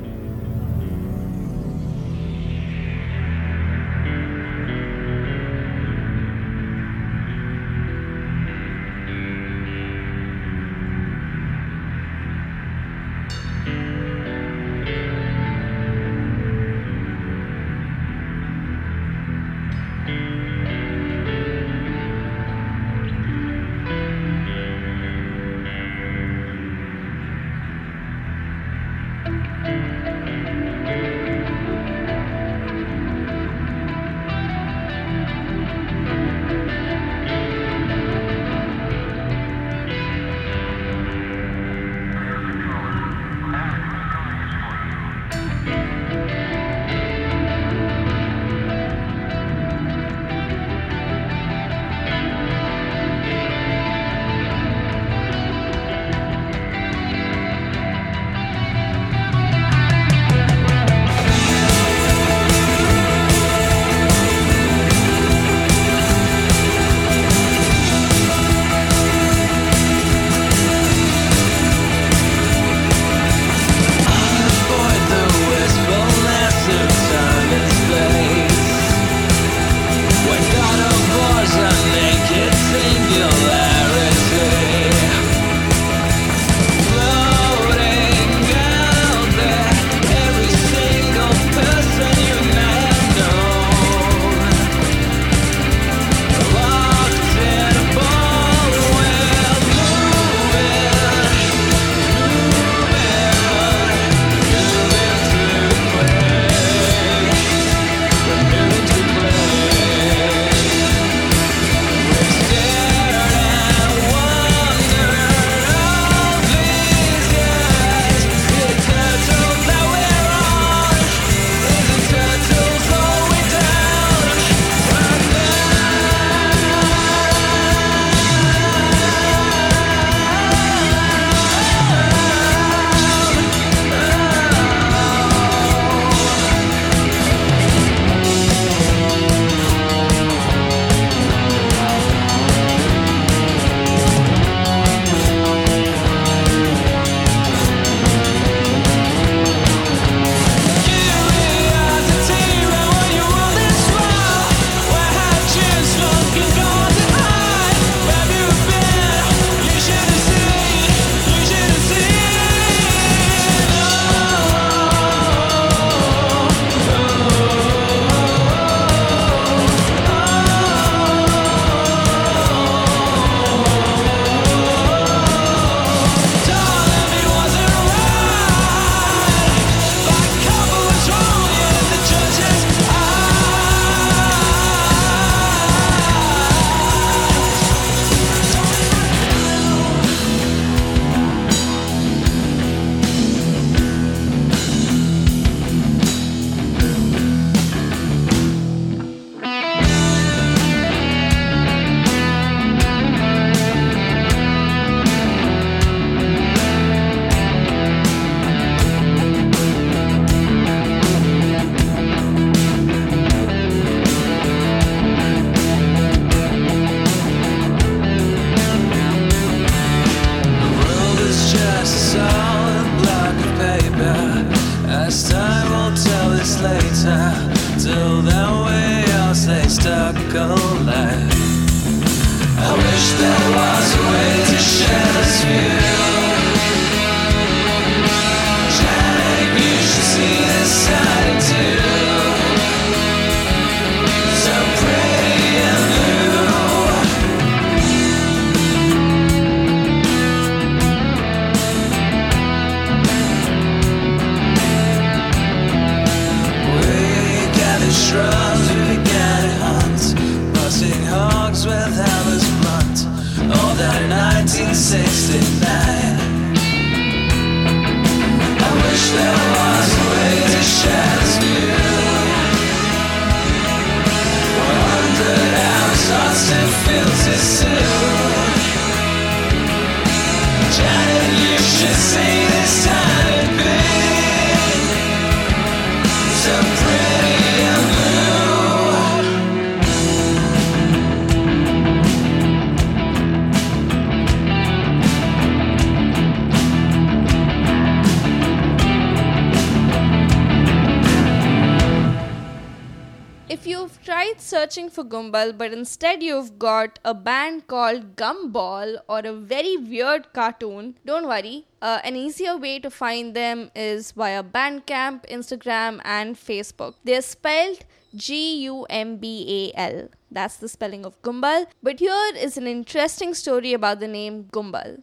Searching 304.62 304.90
for 304.90 305.02
Gumbal 305.02 305.58
but 305.58 305.72
instead 305.72 306.22
you've 306.22 306.56
got 306.56 307.00
a 307.04 307.12
band 307.12 307.66
called 307.66 308.14
Gumball 308.14 308.98
or 309.08 309.18
a 309.18 309.32
very 309.32 309.76
weird 309.76 310.32
cartoon, 310.32 310.94
don't 311.04 311.26
worry. 311.26 311.66
Uh, 311.80 311.98
an 312.04 312.14
easier 312.14 312.56
way 312.56 312.78
to 312.78 312.88
find 312.88 313.34
them 313.34 313.72
is 313.74 314.12
via 314.12 314.44
Bandcamp, 314.44 315.28
Instagram, 315.28 316.00
and 316.04 316.36
Facebook. 316.36 316.94
They're 317.02 317.22
spelled 317.22 317.84
G 318.14 318.62
U 318.66 318.86
M 318.88 319.16
B 319.16 319.72
A 319.74 319.80
L. 319.80 320.08
That's 320.30 320.58
the 320.58 320.68
spelling 320.68 321.04
of 321.04 321.20
Gumbal. 321.22 321.66
But 321.82 321.98
here 321.98 322.32
is 322.36 322.56
an 322.56 322.68
interesting 322.68 323.34
story 323.34 323.72
about 323.72 323.98
the 323.98 324.06
name 324.06 324.44
Gumbal. 324.44 325.02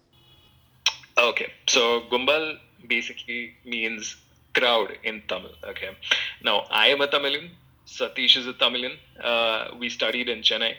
Okay, 1.17 1.52
so 1.67 2.04
Gumbal 2.10 2.60
basically 2.88 3.56
means 3.65 4.15
crowd 4.54 4.98
in 5.04 5.22
Tamil. 5.28 5.52
Okay, 5.65 5.98
now 6.45 6.60
I 6.72 6.88
am 6.88 7.02
a 7.02 7.08
Tamilian. 7.08 7.50
Satish 7.97 8.38
is 8.38 8.47
a 8.47 8.54
Tamilian. 8.54 8.97
Uh, 9.21 9.69
we 9.78 9.89
studied 9.89 10.30
in 10.30 10.41
Chennai, 10.41 10.75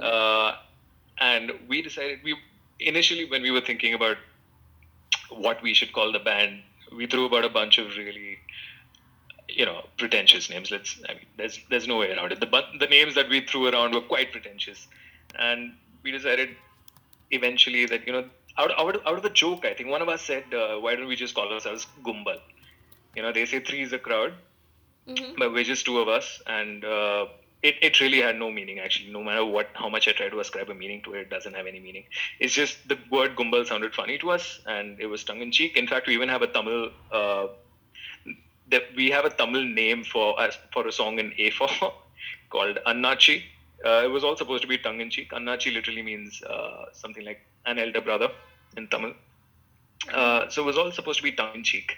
uh, 0.00 0.56
and 1.18 1.52
we 1.68 1.82
decided 1.82 2.20
we 2.22 2.36
initially 2.78 3.24
when 3.30 3.42
we 3.42 3.50
were 3.50 3.60
thinking 3.60 3.94
about 3.94 4.16
what 5.30 5.62
we 5.62 5.74
should 5.74 5.92
call 5.92 6.12
the 6.12 6.18
band, 6.18 6.62
we 6.96 7.06
threw 7.06 7.24
about 7.26 7.44
a 7.44 7.48
bunch 7.48 7.78
of 7.78 7.96
really 7.96 8.38
you 9.48 9.64
know 9.64 9.84
pretentious 9.96 10.50
names. 10.50 10.70
Let's 10.70 11.00
I 11.08 11.14
mean, 11.14 11.26
there's 11.36 11.58
there's 11.70 11.88
no 11.88 11.96
way 11.98 12.10
around 12.12 12.32
it. 12.32 12.40
The 12.40 12.64
the 12.78 12.86
names 12.86 13.14
that 13.14 13.28
we 13.28 13.40
threw 13.40 13.68
around 13.68 13.94
were 13.94 14.00
quite 14.00 14.32
pretentious, 14.32 14.86
and 15.38 15.72
we 16.02 16.12
decided 16.12 16.50
eventually 17.30 17.86
that 17.86 18.06
you 18.06 18.12
know 18.12 18.24
out 18.58 18.72
out, 18.78 19.06
out 19.06 19.16
of 19.16 19.22
the 19.22 19.30
joke, 19.30 19.64
I 19.64 19.74
think 19.74 19.88
one 19.88 20.02
of 20.02 20.08
us 20.08 20.22
said, 20.22 20.44
uh, 20.52 20.76
"Why 20.78 20.94
don't 20.94 21.06
we 21.06 21.16
just 21.16 21.34
call 21.34 21.52
ourselves 21.52 21.86
Gumbal?" 22.04 22.40
You 23.16 23.22
know, 23.22 23.32
they 23.32 23.46
say 23.46 23.60
three 23.60 23.82
is 23.82 23.92
a 23.92 23.98
crowd, 23.98 24.34
but 25.38 25.52
we're 25.52 25.64
just 25.64 25.84
two 25.84 25.98
of 25.98 26.08
us, 26.08 26.42
and 26.46 26.84
uh, 26.84 27.26
it 27.62 27.76
it 27.82 28.00
really 28.00 28.20
had 28.20 28.36
no 28.36 28.50
meaning 28.50 28.78
actually. 28.80 29.10
No 29.10 29.22
matter 29.22 29.44
what, 29.44 29.68
how 29.74 29.88
much 29.88 30.08
I 30.08 30.12
try 30.12 30.28
to 30.28 30.40
ascribe 30.40 30.70
a 30.70 30.74
meaning 30.74 31.02
to 31.02 31.14
it, 31.14 31.20
it 31.22 31.30
doesn't 31.30 31.54
have 31.54 31.66
any 31.66 31.80
meaning. 31.80 32.04
It's 32.38 32.54
just 32.54 32.88
the 32.88 32.98
word 33.10 33.36
Gumbal 33.36 33.66
sounded 33.66 33.94
funny 33.94 34.18
to 34.18 34.30
us, 34.30 34.60
and 34.66 35.00
it 35.00 35.06
was 35.06 35.24
tongue 35.24 35.40
in 35.40 35.52
cheek. 35.52 35.76
In 35.76 35.86
fact, 35.86 36.06
we 36.06 36.14
even 36.14 36.28
have 36.28 36.42
a 36.42 36.46
Tamil. 36.46 36.90
Uh, 37.12 37.48
that 38.70 38.84
we 38.96 39.10
have 39.10 39.24
a 39.24 39.30
Tamil 39.30 39.64
name 39.64 40.04
for 40.04 40.40
us 40.40 40.56
for 40.72 40.86
a 40.86 40.92
song 40.92 41.18
in 41.18 41.32
A4 41.32 41.92
called 42.50 42.78
Annachi. 42.86 43.42
Uh, 43.84 44.02
it 44.04 44.10
was 44.10 44.22
all 44.22 44.36
supposed 44.36 44.62
to 44.62 44.68
be 44.68 44.78
tongue 44.78 45.00
in 45.00 45.10
cheek. 45.10 45.30
Annachi 45.32 45.72
literally 45.72 46.02
means 46.02 46.42
uh, 46.42 46.84
something 46.92 47.24
like 47.24 47.40
an 47.66 47.78
elder 47.78 48.00
brother 48.00 48.28
in 48.76 48.86
Tamil. 48.88 49.14
Uh, 50.12 50.48
so 50.48 50.62
it 50.62 50.66
was 50.66 50.78
all 50.78 50.92
supposed 50.92 51.18
to 51.18 51.22
be 51.22 51.32
tongue 51.32 51.54
in 51.56 51.64
cheek. 51.64 51.96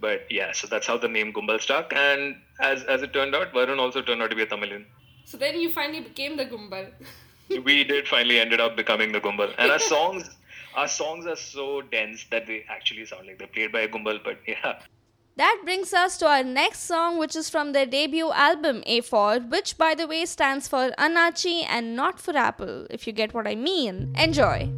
But 0.00 0.26
yeah, 0.30 0.52
so 0.52 0.66
that's 0.66 0.86
how 0.86 0.96
the 0.96 1.08
name 1.08 1.32
Gumbal 1.32 1.60
stuck. 1.60 1.92
And 1.94 2.36
as 2.60 2.84
as 2.84 3.02
it 3.02 3.12
turned 3.12 3.34
out, 3.34 3.52
Varun 3.52 3.78
also 3.78 4.02
turned 4.02 4.22
out 4.22 4.30
to 4.30 4.36
be 4.36 4.42
a 4.42 4.46
Tamilian. 4.46 4.86
So 5.24 5.36
then 5.36 5.60
you 5.60 5.70
finally 5.70 6.00
became 6.00 6.36
the 6.36 6.46
Gumbal. 6.46 6.90
we 7.64 7.84
did 7.84 8.08
finally 8.08 8.38
ended 8.40 8.60
up 8.60 8.76
becoming 8.76 9.12
the 9.12 9.20
Gumbal. 9.20 9.54
And 9.58 9.70
our 9.70 9.78
songs, 9.94 10.30
our 10.74 10.88
songs 10.88 11.26
are 11.26 11.36
so 11.36 11.82
dense 11.82 12.24
that 12.30 12.46
they 12.46 12.64
actually 12.68 13.04
sound 13.04 13.26
like 13.26 13.38
they're 13.38 13.54
played 13.58 13.72
by 13.72 13.80
a 13.80 13.88
Gumbal. 13.88 14.24
But 14.24 14.38
yeah, 14.46 14.80
That 15.36 15.60
brings 15.64 15.92
us 15.94 16.18
to 16.18 16.26
our 16.26 16.42
next 16.42 16.80
song, 16.80 17.18
which 17.18 17.34
is 17.36 17.48
from 17.48 17.72
their 17.72 17.86
debut 17.86 18.30
album 18.32 18.82
A4, 18.86 19.48
which 19.50 19.78
by 19.78 19.94
the 19.94 20.06
way 20.06 20.26
stands 20.26 20.68
for 20.68 20.90
Annachi 20.98 21.64
and 21.68 21.96
not 21.96 22.20
for 22.20 22.36
Apple, 22.36 22.86
if 22.90 23.06
you 23.06 23.12
get 23.12 23.32
what 23.32 23.46
I 23.46 23.54
mean. 23.54 24.14
Enjoy. 24.18 24.70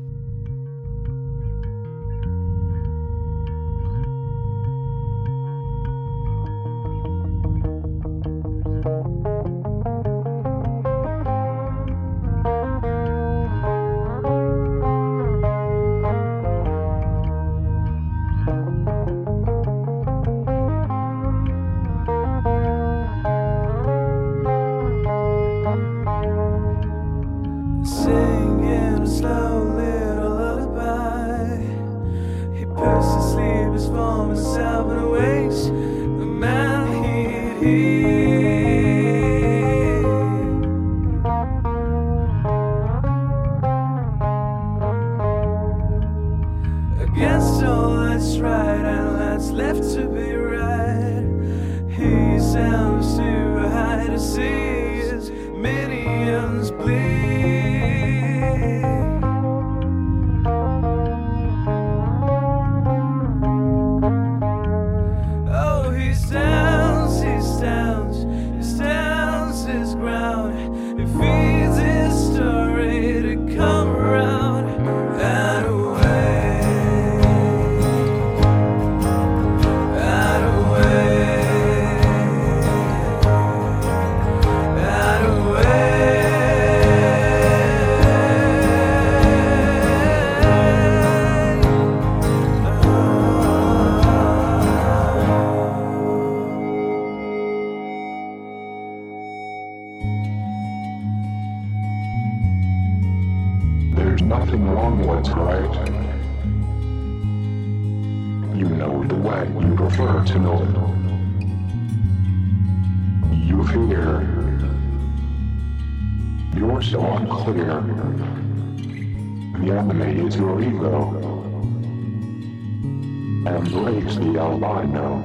The 124.62 124.68
albino. 124.68 125.24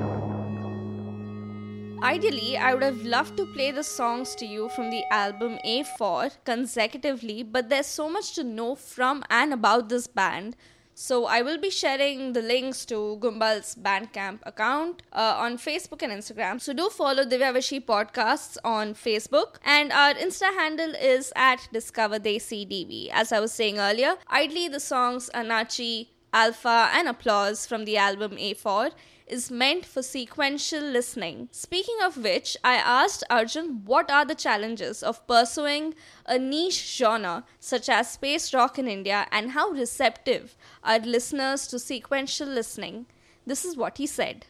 Ideally, 2.02 2.58
I 2.58 2.74
would 2.74 2.82
have 2.82 3.06
loved 3.06 3.38
to 3.38 3.46
play 3.54 3.70
the 3.70 3.84
songs 3.84 4.34
to 4.34 4.48
you 4.48 4.70
from 4.70 4.90
the 4.90 5.04
album 5.12 5.60
A4 5.64 6.38
consecutively, 6.44 7.44
but 7.44 7.70
there's 7.70 7.86
so 7.86 8.10
much 8.10 8.34
to 8.34 8.44
know 8.44 8.74
from 8.74 9.24
and 9.30 9.54
about 9.54 9.90
this 9.90 10.08
band. 10.08 10.56
So, 10.96 11.26
I 11.26 11.44
will 11.44 11.60
be 11.60 11.70
sharing 11.70 12.34
the 12.34 12.42
links 12.42 12.84
to 12.86 13.20
Gumbal's 13.22 13.76
Bandcamp 13.76 14.40
account 14.42 15.04
uh, 15.14 15.36
on 15.38 15.60
Facebook 15.60 16.02
and 16.02 16.12
Instagram. 16.12 16.60
So, 16.60 16.74
do 16.74 16.90
follow 16.90 17.24
Divya 17.24 17.54
Vashi 17.54 17.80
podcasts 17.86 18.58
on 18.64 18.96
Facebook, 18.96 19.58
and 19.64 19.92
our 19.92 20.16
Insta 20.16 20.52
handle 20.56 20.96
is 20.96 21.32
at 21.36 21.70
Discover 21.72 22.22
DV. 22.22 23.12
As 23.14 23.32
I 23.32 23.40
was 23.40 23.52
saying 23.52 23.78
earlier, 23.78 24.16
idly 24.30 24.68
the 24.68 24.80
songs 24.80 25.30
Annachi, 25.36 26.08
Alpha, 26.34 26.90
and 26.92 27.08
Applause 27.08 27.68
from 27.68 27.86
the 27.86 27.98
album 27.98 28.32
A4 28.32 28.92
is 29.28 29.52
meant 29.52 29.86
for 29.86 30.02
sequential 30.02 30.82
listening. 30.82 31.50
Speaking 31.52 31.98
of 32.04 32.18
which, 32.18 32.56
I 32.64 32.76
asked 32.76 33.24
Arjun 33.30 33.84
what 33.86 34.10
are 34.10 34.26
the 34.26 34.36
challenges 34.36 35.04
of 35.04 35.26
pursuing 35.28 35.96
a 36.26 36.40
niche 36.40 36.98
genre 36.98 37.44
such 37.60 37.90
as 37.90 38.12
space 38.12 38.54
rock 38.54 38.80
in 38.80 38.88
India 38.88 39.28
and 39.32 39.52
how 39.52 39.70
receptive 39.70 40.56
are 40.84 41.00
listeners 41.00 41.68
to 41.68 41.80
sequential 41.80 42.48
listening. 42.48 43.06
This 43.46 43.66
is 43.66 43.78
what 43.78 43.98
he 43.98 44.08
said. 44.08 44.46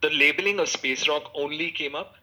The 0.00 0.10
labeling 0.10 0.58
of 0.58 0.68
space 0.68 1.08
rock 1.08 1.30
only 1.34 1.70
came 1.70 1.94
up 1.94 2.14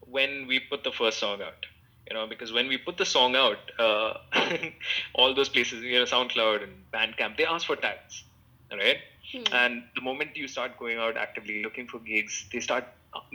when 0.00 0.46
we 0.46 0.60
put 0.60 0.84
the 0.84 0.92
first 0.92 1.18
song 1.18 1.42
out. 1.42 1.66
You 2.08 2.14
know, 2.14 2.26
because 2.26 2.52
when 2.52 2.68
we 2.68 2.78
put 2.78 2.96
the 2.96 3.04
song 3.04 3.34
out, 3.34 3.58
uh, 3.80 4.14
all 5.14 5.34
those 5.34 5.48
places, 5.48 5.82
you 5.82 5.98
know, 5.98 6.04
SoundCloud 6.04 6.62
and 6.62 6.72
Bandcamp, 6.92 7.36
they 7.36 7.44
ask 7.44 7.66
for 7.66 7.74
tags, 7.74 8.22
right? 8.70 8.98
And 9.52 9.82
the 9.94 10.00
moment 10.00 10.36
you 10.36 10.48
start 10.48 10.78
going 10.78 10.98
out 10.98 11.16
actively 11.16 11.62
looking 11.62 11.86
for 11.86 11.98
gigs, 11.98 12.46
they 12.52 12.60
start 12.60 12.84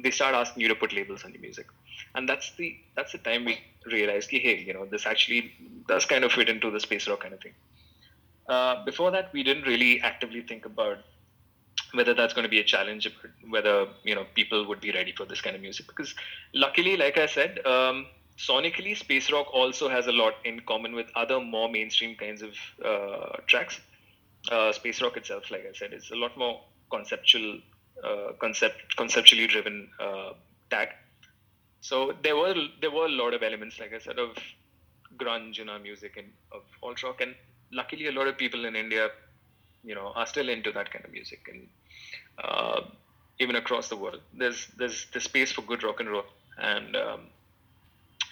they 0.03 0.11
start 0.11 0.35
asking 0.35 0.61
you 0.61 0.67
to 0.67 0.75
put 0.75 0.93
labels 0.93 1.23
on 1.23 1.31
your 1.31 1.41
music, 1.41 1.67
and 2.15 2.29
that's 2.29 2.51
the 2.55 2.77
that's 2.95 3.11
the 3.11 3.17
time 3.17 3.45
we 3.45 3.59
realized, 3.85 4.29
hey, 4.29 4.57
you 4.57 4.73
know, 4.73 4.85
this 4.85 5.05
actually 5.05 5.53
does 5.87 6.05
kind 6.05 6.23
of 6.23 6.31
fit 6.31 6.49
into 6.49 6.69
the 6.69 6.79
space 6.79 7.07
rock 7.07 7.21
kind 7.21 7.33
of 7.33 7.41
thing. 7.41 7.53
Uh, 8.47 8.83
before 8.85 9.11
that, 9.11 9.31
we 9.33 9.43
didn't 9.43 9.63
really 9.63 10.01
actively 10.01 10.41
think 10.41 10.65
about 10.65 10.99
whether 11.93 12.13
that's 12.13 12.33
going 12.33 12.43
to 12.43 12.49
be 12.49 12.59
a 12.59 12.63
challenge, 12.63 13.09
whether 13.49 13.87
you 14.03 14.15
know 14.15 14.25
people 14.35 14.67
would 14.67 14.81
be 14.81 14.91
ready 14.91 15.11
for 15.11 15.25
this 15.25 15.41
kind 15.41 15.55
of 15.55 15.61
music. 15.61 15.87
Because 15.87 16.13
luckily, 16.53 16.97
like 16.97 17.17
I 17.17 17.25
said, 17.25 17.65
um, 17.65 18.07
sonically, 18.37 18.95
space 18.97 19.31
rock 19.31 19.47
also 19.53 19.89
has 19.89 20.07
a 20.07 20.11
lot 20.11 20.33
in 20.45 20.59
common 20.61 20.93
with 20.93 21.07
other 21.15 21.39
more 21.39 21.69
mainstream 21.69 22.15
kinds 22.15 22.41
of 22.41 22.53
uh, 22.85 23.37
tracks 23.47 23.79
uh, 24.49 24.71
space 24.71 25.01
rock 25.01 25.17
itself, 25.17 25.51
like 25.51 25.65
I 25.69 25.73
said, 25.73 25.93
is 25.93 26.09
a 26.11 26.15
lot 26.15 26.37
more 26.37 26.61
conceptual, 26.89 27.59
uh, 28.03 28.33
concept 28.39 28.95
conceptually 28.97 29.47
driven 29.47 29.89
uh, 29.99 30.33
tag. 30.69 30.89
So 31.81 32.13
there 32.23 32.35
were 32.35 32.55
there 32.79 32.91
were 32.91 33.05
a 33.05 33.09
lot 33.09 33.33
of 33.33 33.43
elements, 33.43 33.79
like 33.79 33.93
I 33.93 33.99
said, 33.99 34.19
of 34.19 34.35
grunge 35.17 35.59
in 35.59 35.69
our 35.69 35.79
music 35.79 36.17
and 36.17 36.27
of 36.51 36.63
alt 36.83 37.03
rock, 37.03 37.21
and 37.21 37.35
luckily 37.71 38.07
a 38.07 38.11
lot 38.11 38.27
of 38.27 38.37
people 38.37 38.65
in 38.65 38.75
India, 38.75 39.09
you 39.83 39.95
know, 39.95 40.11
are 40.15 40.25
still 40.25 40.49
into 40.49 40.71
that 40.71 40.91
kind 40.91 41.05
of 41.05 41.11
music, 41.11 41.47
and 41.51 41.67
uh, 42.43 42.81
even 43.39 43.55
across 43.55 43.89
the 43.89 43.95
world, 43.95 44.21
there's 44.33 44.67
there's 44.77 45.07
the 45.13 45.19
space 45.19 45.51
for 45.51 45.61
good 45.63 45.83
rock 45.83 45.99
and 45.99 46.09
roll, 46.09 46.25
and 46.57 46.95
um, 46.95 47.21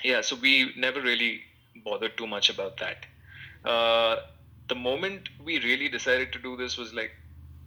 yeah, 0.03 0.21
so 0.21 0.35
we 0.35 0.73
never 0.77 1.01
really 1.01 1.41
bothered 1.83 2.17
too 2.17 2.27
much 2.27 2.49
about 2.49 2.77
that. 2.77 3.05
The 4.69 4.75
moment 4.75 5.29
we 5.43 5.59
really 5.59 5.89
decided 5.89 6.31
to 6.33 6.39
do 6.39 6.55
this 6.55 6.77
was 6.77 6.93
like 6.93 7.11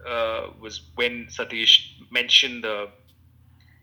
uh, 0.08 0.48
was 0.60 0.82
when 0.94 1.26
Satish 1.26 1.92
mentioned 2.10 2.64
the 2.64 2.88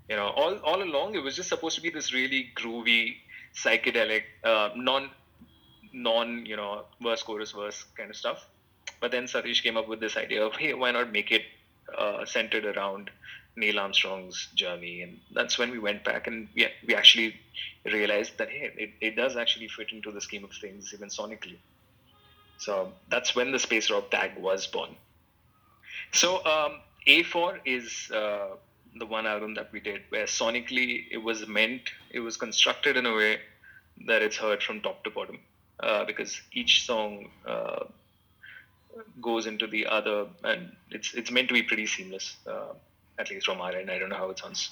you 0.09 0.15
know 0.15 0.29
all 0.29 0.57
all 0.59 0.81
along 0.81 1.15
it 1.15 1.23
was 1.23 1.35
just 1.35 1.49
supposed 1.49 1.75
to 1.75 1.81
be 1.81 1.89
this 1.89 2.13
really 2.13 2.51
groovy 2.55 3.17
psychedelic 3.55 4.23
uh, 4.43 4.69
non 4.75 5.09
non 5.93 6.45
you 6.45 6.55
know 6.55 6.85
verse 7.01 7.23
chorus 7.23 7.51
verse 7.51 7.85
kind 7.97 8.09
of 8.09 8.15
stuff. 8.15 8.45
But 9.01 9.11
then 9.11 9.25
Satish 9.25 9.63
came 9.63 9.77
up 9.77 9.87
with 9.87 9.99
this 9.99 10.17
idea 10.17 10.45
of 10.45 10.55
hey 10.55 10.73
why 10.73 10.91
not 10.91 11.11
make 11.11 11.31
it 11.31 11.43
uh, 11.97 12.25
centered 12.25 12.65
around 12.65 13.11
Neil 13.55 13.79
Armstrong's 13.79 14.49
journey? 14.55 15.01
And 15.01 15.19
that's 15.33 15.57
when 15.57 15.71
we 15.71 15.79
went 15.79 16.03
back 16.03 16.27
and 16.27 16.47
we, 16.55 16.67
we 16.87 16.95
actually 16.95 17.35
realized 17.85 18.37
that 18.37 18.49
hey 18.49 18.71
it, 18.77 18.89
it 19.01 19.15
does 19.15 19.37
actually 19.37 19.67
fit 19.67 19.91
into 19.91 20.11
the 20.11 20.21
scheme 20.21 20.43
of 20.43 20.51
things 20.61 20.93
even 20.93 21.09
sonically 21.09 21.57
so 22.59 22.91
that's 23.09 23.35
when 23.35 23.51
the 23.51 23.59
space 23.59 23.89
rock 23.89 24.11
tag 24.11 24.37
was 24.37 24.67
born. 24.67 24.89
So 26.11 26.45
um, 26.45 26.81
A4 27.07 27.59
is 27.65 28.11
uh, 28.11 28.49
the 28.97 29.05
one 29.05 29.25
album 29.25 29.55
that 29.55 29.71
we 29.71 29.79
did 29.79 30.01
where 30.09 30.25
sonically 30.25 31.05
it 31.09 31.17
was 31.17 31.47
meant, 31.47 31.81
it 32.11 32.19
was 32.19 32.35
constructed 32.35 32.97
in 32.97 33.05
a 33.05 33.15
way 33.15 33.39
that 34.07 34.21
it's 34.21 34.35
heard 34.35 34.61
from 34.61 34.81
top 34.81 35.03
to 35.05 35.09
bottom 35.09 35.39
uh, 35.79 36.03
because 36.03 36.41
each 36.51 36.85
song 36.85 37.29
uh, 37.47 37.85
goes 39.21 39.47
into 39.47 39.65
the 39.65 39.85
other 39.85 40.25
and 40.43 40.75
it's 40.91 41.13
it's 41.13 41.31
meant 41.31 41.47
to 41.47 41.53
be 41.53 41.63
pretty 41.63 41.85
seamless, 41.85 42.35
uh, 42.45 42.73
at 43.17 43.29
least 43.29 43.45
from 43.45 43.61
our 43.61 43.71
end. 43.71 43.89
I 43.89 43.99
don't 43.99 44.09
know 44.09 44.17
how 44.17 44.31
it 44.31 44.39
sounds, 44.39 44.71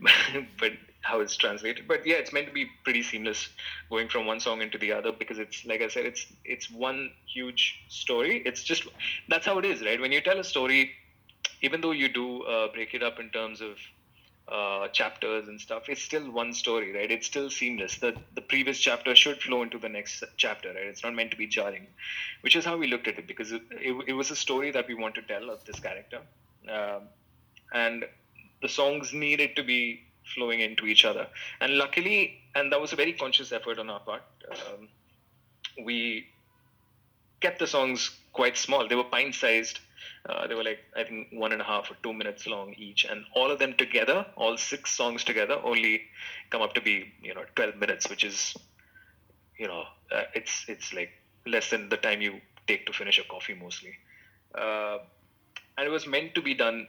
but 0.58 0.72
how 1.02 1.20
it's 1.20 1.36
translated. 1.36 1.86
But 1.86 2.06
yeah, 2.06 2.16
it's 2.16 2.32
meant 2.32 2.46
to 2.46 2.52
be 2.52 2.66
pretty 2.84 3.02
seamless 3.02 3.48
going 3.90 4.08
from 4.08 4.26
one 4.26 4.40
song 4.40 4.62
into 4.62 4.78
the 4.78 4.92
other 4.92 5.12
because 5.12 5.38
it's 5.38 5.64
like 5.64 5.80
I 5.80 5.88
said, 5.88 6.06
it's 6.06 6.26
it's 6.44 6.70
one 6.70 7.10
huge 7.26 7.80
story. 7.88 8.42
It's 8.44 8.62
just 8.62 8.86
that's 9.28 9.46
how 9.46 9.58
it 9.58 9.64
is, 9.64 9.82
right? 9.82 10.00
When 10.00 10.12
you 10.12 10.20
tell 10.20 10.38
a 10.38 10.44
story, 10.44 10.92
even 11.62 11.80
though 11.80 11.92
you 11.92 12.08
do 12.08 12.42
uh, 12.42 12.72
break 12.72 12.94
it 12.94 13.02
up 13.02 13.20
in 13.20 13.30
terms 13.30 13.60
of 13.60 13.76
uh, 14.50 14.88
chapters 14.88 15.46
and 15.48 15.60
stuff, 15.60 15.88
it's 15.88 16.02
still 16.02 16.30
one 16.30 16.52
story, 16.52 16.92
right? 16.92 17.10
It's 17.10 17.26
still 17.26 17.50
seamless. 17.50 17.98
The 17.98 18.14
the 18.34 18.40
previous 18.40 18.78
chapter 18.78 19.14
should 19.14 19.40
flow 19.40 19.62
into 19.62 19.78
the 19.78 19.88
next 19.88 20.24
chapter, 20.36 20.68
right? 20.68 20.86
It's 20.86 21.04
not 21.04 21.14
meant 21.14 21.30
to 21.30 21.36
be 21.36 21.46
jarring, 21.46 21.86
which 22.40 22.56
is 22.56 22.64
how 22.64 22.76
we 22.76 22.88
looked 22.88 23.06
at 23.08 23.18
it 23.18 23.26
because 23.26 23.52
it, 23.52 23.62
it, 23.70 23.96
it 24.08 24.12
was 24.14 24.30
a 24.30 24.36
story 24.36 24.72
that 24.72 24.88
we 24.88 24.94
want 24.94 25.14
to 25.14 25.22
tell 25.22 25.50
of 25.50 25.64
this 25.64 25.78
character, 25.78 26.20
um, 26.70 27.02
and 27.72 28.04
the 28.62 28.68
songs 28.68 29.12
needed 29.12 29.54
to 29.54 29.62
be 29.62 30.07
flowing 30.34 30.60
into 30.60 30.86
each 30.86 31.04
other. 31.04 31.26
And 31.60 31.76
luckily, 31.76 32.40
and 32.54 32.72
that 32.72 32.80
was 32.80 32.92
a 32.92 32.96
very 32.96 33.12
conscious 33.12 33.52
effort 33.52 33.78
on 33.78 33.90
our 33.90 34.00
part, 34.00 34.22
um, 34.50 34.88
we 35.84 36.26
kept 37.40 37.58
the 37.58 37.66
songs 37.66 38.10
quite 38.32 38.56
small. 38.56 38.88
They 38.88 38.94
were 38.94 39.04
pint 39.04 39.34
sized. 39.34 39.80
Uh, 40.28 40.46
they 40.46 40.54
were 40.54 40.64
like, 40.64 40.80
I 40.96 41.04
think, 41.04 41.28
one 41.32 41.52
and 41.52 41.60
a 41.60 41.64
half 41.64 41.90
or 41.90 41.96
two 42.02 42.12
minutes 42.12 42.46
long 42.46 42.74
each. 42.74 43.04
And 43.04 43.24
all 43.34 43.50
of 43.50 43.58
them 43.58 43.74
together, 43.74 44.26
all 44.36 44.56
six 44.56 44.90
songs 44.90 45.24
together, 45.24 45.58
only 45.62 46.02
come 46.50 46.62
up 46.62 46.74
to 46.74 46.80
be, 46.80 47.12
you 47.22 47.34
know, 47.34 47.44
12 47.56 47.76
minutes, 47.76 48.08
which 48.10 48.24
is, 48.24 48.56
you 49.58 49.68
know, 49.68 49.84
uh, 50.12 50.24
it's, 50.34 50.66
it's 50.68 50.92
like 50.92 51.10
less 51.46 51.70
than 51.70 51.88
the 51.88 51.96
time 51.96 52.20
you 52.20 52.40
take 52.66 52.86
to 52.86 52.92
finish 52.92 53.18
a 53.18 53.24
coffee 53.24 53.54
mostly. 53.54 53.94
Uh, 54.54 54.98
and 55.76 55.86
it 55.86 55.90
was 55.90 56.06
meant 56.06 56.34
to 56.34 56.42
be 56.42 56.54
done 56.54 56.86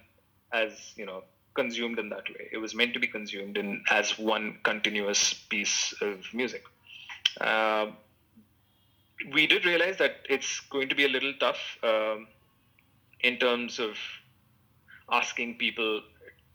as, 0.52 0.93
you 0.95 1.06
know, 1.06 1.23
consumed 1.53 1.99
in 1.99 2.09
that 2.09 2.29
way. 2.29 2.49
It 2.51 2.57
was 2.57 2.73
meant 2.75 2.93
to 2.93 2.99
be 2.99 3.07
consumed 3.07 3.57
in 3.57 3.83
as 3.89 4.17
one 4.17 4.57
continuous 4.63 5.33
piece 5.33 5.93
of 6.01 6.25
music. 6.33 6.63
Uh, 7.39 7.88
we 9.33 9.47
did 9.47 9.65
realize 9.65 9.97
that 9.97 10.17
it's 10.29 10.62
going 10.62 10.89
to 10.89 10.95
be 10.95 11.05
a 11.05 11.09
little 11.09 11.33
tough 11.39 11.77
um, 11.83 12.27
in 13.21 13.38
terms 13.38 13.79
of 13.79 13.95
asking 15.12 15.57
people 15.57 16.01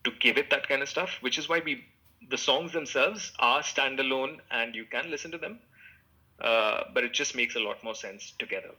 to 0.04 0.10
give 0.20 0.38
it 0.38 0.50
that 0.50 0.68
kind 0.68 0.82
of 0.82 0.88
stuff, 0.88 1.18
which 1.20 1.38
is 1.38 1.48
why 1.48 1.60
we 1.64 1.84
the 2.30 2.38
songs 2.38 2.72
themselves 2.72 3.32
are 3.38 3.60
standalone 3.60 4.38
and 4.50 4.74
you 4.74 4.86
can 4.86 5.10
listen 5.10 5.30
to 5.30 5.36
them, 5.36 5.58
uh, 6.40 6.84
but 6.94 7.04
it 7.04 7.12
just 7.12 7.36
makes 7.36 7.54
a 7.54 7.60
lot 7.60 7.82
more 7.84 7.94
sense 7.94 8.32
together. 8.38 8.70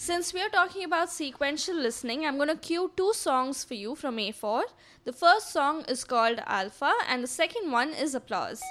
Since 0.00 0.32
we 0.32 0.40
are 0.40 0.48
talking 0.48 0.84
about 0.84 1.10
sequential 1.10 1.74
listening, 1.74 2.24
I'm 2.24 2.36
going 2.36 2.48
to 2.50 2.54
cue 2.54 2.92
two 2.96 3.12
songs 3.14 3.64
for 3.64 3.74
you 3.74 3.96
from 3.96 4.18
A4. 4.18 4.62
The 5.04 5.12
first 5.12 5.52
song 5.52 5.84
is 5.88 6.04
called 6.04 6.40
Alpha, 6.46 6.92
and 7.08 7.24
the 7.24 7.26
second 7.26 7.72
one 7.72 7.88
is 7.90 8.14
Applause. 8.14 8.62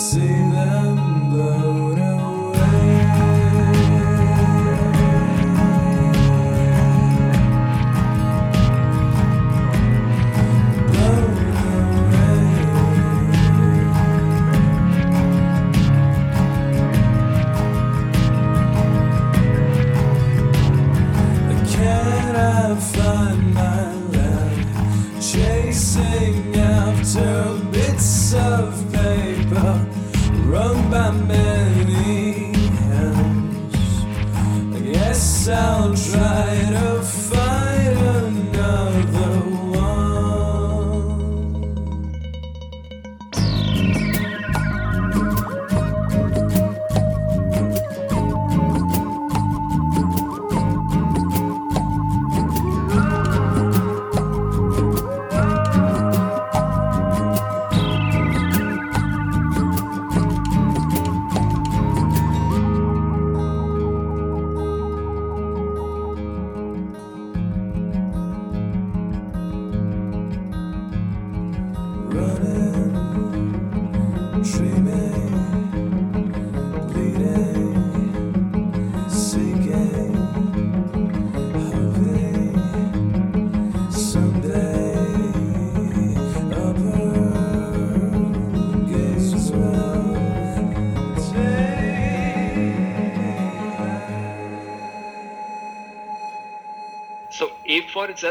See 0.00 0.18
them 0.18 1.28
blown 1.28 1.89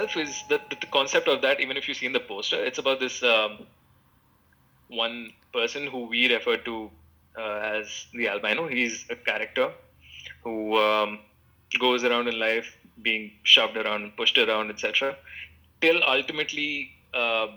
itself 0.10 0.28
is 0.28 0.44
the, 0.48 0.62
the, 0.70 0.88
concept 0.88 1.28
of 1.28 1.42
that. 1.42 1.60
Even 1.60 1.78
if 1.78 1.88
you 1.88 1.94
see 1.94 2.06
in 2.06 2.14
the 2.14 2.20
poster, 2.20 2.64
it's 2.64 2.78
about 2.80 3.00
this 3.00 3.24
um, 3.24 3.66
one 4.88 5.32
person 5.54 5.88
who 5.88 6.06
we 6.06 6.34
refer 6.34 6.58
to 6.58 6.90
uh, 7.38 7.60
as 7.76 8.08
the 8.14 8.28
albino. 8.28 8.68
He's 8.68 9.06
a 9.10 9.16
character 9.16 9.72
who 10.44 10.78
um, 10.78 11.20
goes 11.80 12.04
around 12.04 12.28
in 12.28 12.40
life 12.40 12.76
being 13.02 13.32
shoved 13.44 13.78
around, 13.78 14.16
pushed 14.18 14.38
around, 14.38 14.70
etc. 14.70 15.16
Till 15.82 16.02
ultimately 16.04 16.92
uh, 17.14 17.48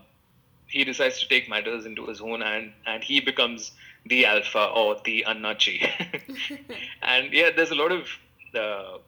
he 0.67 0.85
decides 0.85 1.21
to 1.21 1.29
take 1.29 1.49
matters 1.49 1.87
into 1.87 2.07
his 2.07 2.21
own 2.21 2.41
hand, 2.41 2.73
and 2.87 3.03
he 3.03 3.21
becomes 3.21 3.73
the 4.07 4.27
alpha 4.27 4.67
or 4.67 4.97
the 5.05 5.25
Annachi. 5.29 5.89
and 7.03 7.33
yeah, 7.33 7.51
there's 7.55 7.71
a 7.71 7.75
lot 7.75 7.93
of 7.93 8.07
uh, 8.55 8.99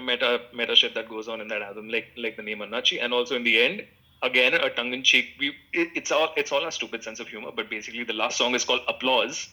meta 0.00 0.40
meta 0.54 0.76
shit 0.76 0.94
that 0.94 1.08
goes 1.08 1.28
on 1.28 1.40
in 1.40 1.48
that 1.48 1.62
album, 1.62 1.88
like 1.88 2.08
like 2.16 2.36
the 2.36 2.42
name 2.42 2.58
Annachi, 2.58 3.02
and 3.02 3.12
also 3.12 3.36
in 3.36 3.44
the 3.44 3.60
end, 3.60 3.84
again 4.22 4.54
a 4.54 4.70
tongue 4.70 4.92
in 4.92 5.02
cheek. 5.02 5.26
We 5.38 5.48
it, 5.72 5.90
it's 5.94 6.12
all 6.12 6.32
it's 6.36 6.52
all 6.52 6.66
a 6.66 6.72
stupid 6.72 7.02
sense 7.02 7.20
of 7.20 7.28
humor, 7.28 7.50
but 7.54 7.70
basically 7.70 8.04
the 8.04 8.12
last 8.12 8.38
song 8.38 8.54
is 8.54 8.64
called 8.64 8.82
Applause, 8.88 9.48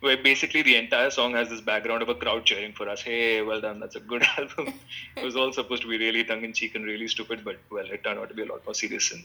where 0.00 0.16
basically 0.16 0.62
the 0.62 0.76
entire 0.76 1.10
song 1.10 1.34
has 1.34 1.48
this 1.48 1.60
background 1.60 2.02
of 2.02 2.08
a 2.08 2.14
crowd 2.14 2.44
cheering 2.44 2.72
for 2.72 2.88
us. 2.88 3.00
Hey, 3.00 3.42
well 3.42 3.60
done, 3.60 3.80
that's 3.80 3.96
a 3.96 4.00
good 4.00 4.22
album. 4.38 4.74
it 5.16 5.24
was 5.24 5.36
all 5.36 5.52
supposed 5.52 5.82
to 5.82 5.88
be 5.88 5.98
really 5.98 6.24
tongue 6.24 6.44
in 6.44 6.52
cheek 6.52 6.74
and 6.74 6.84
really 6.84 7.08
stupid, 7.08 7.44
but 7.44 7.56
well, 7.70 7.86
it 7.86 8.04
turned 8.04 8.18
out 8.18 8.28
to 8.28 8.34
be 8.34 8.42
a 8.42 8.46
lot 8.46 8.64
more 8.64 8.74
serious, 8.74 9.12
and 9.12 9.22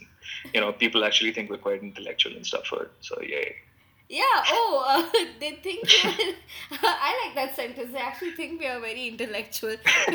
you 0.54 0.62
know 0.62 0.72
people 0.72 1.04
actually 1.04 1.32
think 1.32 1.50
we're 1.50 1.58
quite 1.58 1.82
intellectual 1.82 2.36
and 2.36 2.46
stuff. 2.46 2.66
For 2.66 2.90
so 3.02 3.22
yay. 3.22 3.56
Yeah, 3.56 3.71
oh, 4.14 4.84
uh, 4.88 5.26
they 5.40 5.52
think. 5.64 5.84
I 6.84 7.26
like 7.26 7.36
that 7.36 7.56
sentence. 7.56 7.92
They 7.94 8.00
actually 8.00 8.32
think 8.32 8.60
we 8.60 8.68
are 8.68 8.80
very 8.80 9.08
intellectual. 9.08 9.70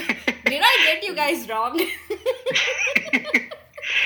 Did 0.45 0.63
I 0.65 0.77
get 0.87 1.03
you 1.05 1.15
guys 1.15 1.49
wrong? 1.49 1.81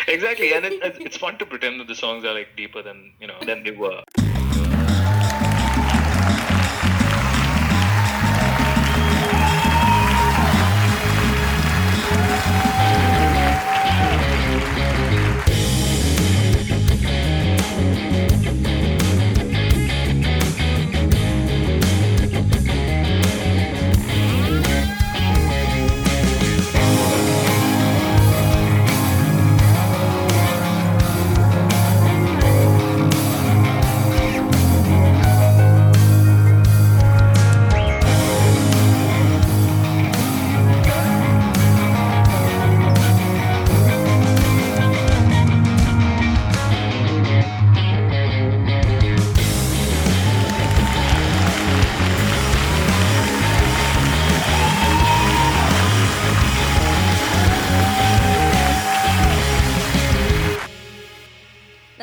exactly, 0.09 0.53
and 0.55 0.65
it, 0.67 0.73
it's- 0.75 0.99
it's 1.01 1.17
fun 1.17 1.39
to 1.39 1.47
pretend 1.47 1.81
that 1.81 1.89
the 1.89 1.95
songs 1.95 2.25
are 2.25 2.35
like 2.35 2.57
deeper 2.57 2.83
than 2.83 3.13
you 3.21 3.27
know 3.27 3.37
than 3.47 3.63
they 3.65 3.73
were. 3.73 4.03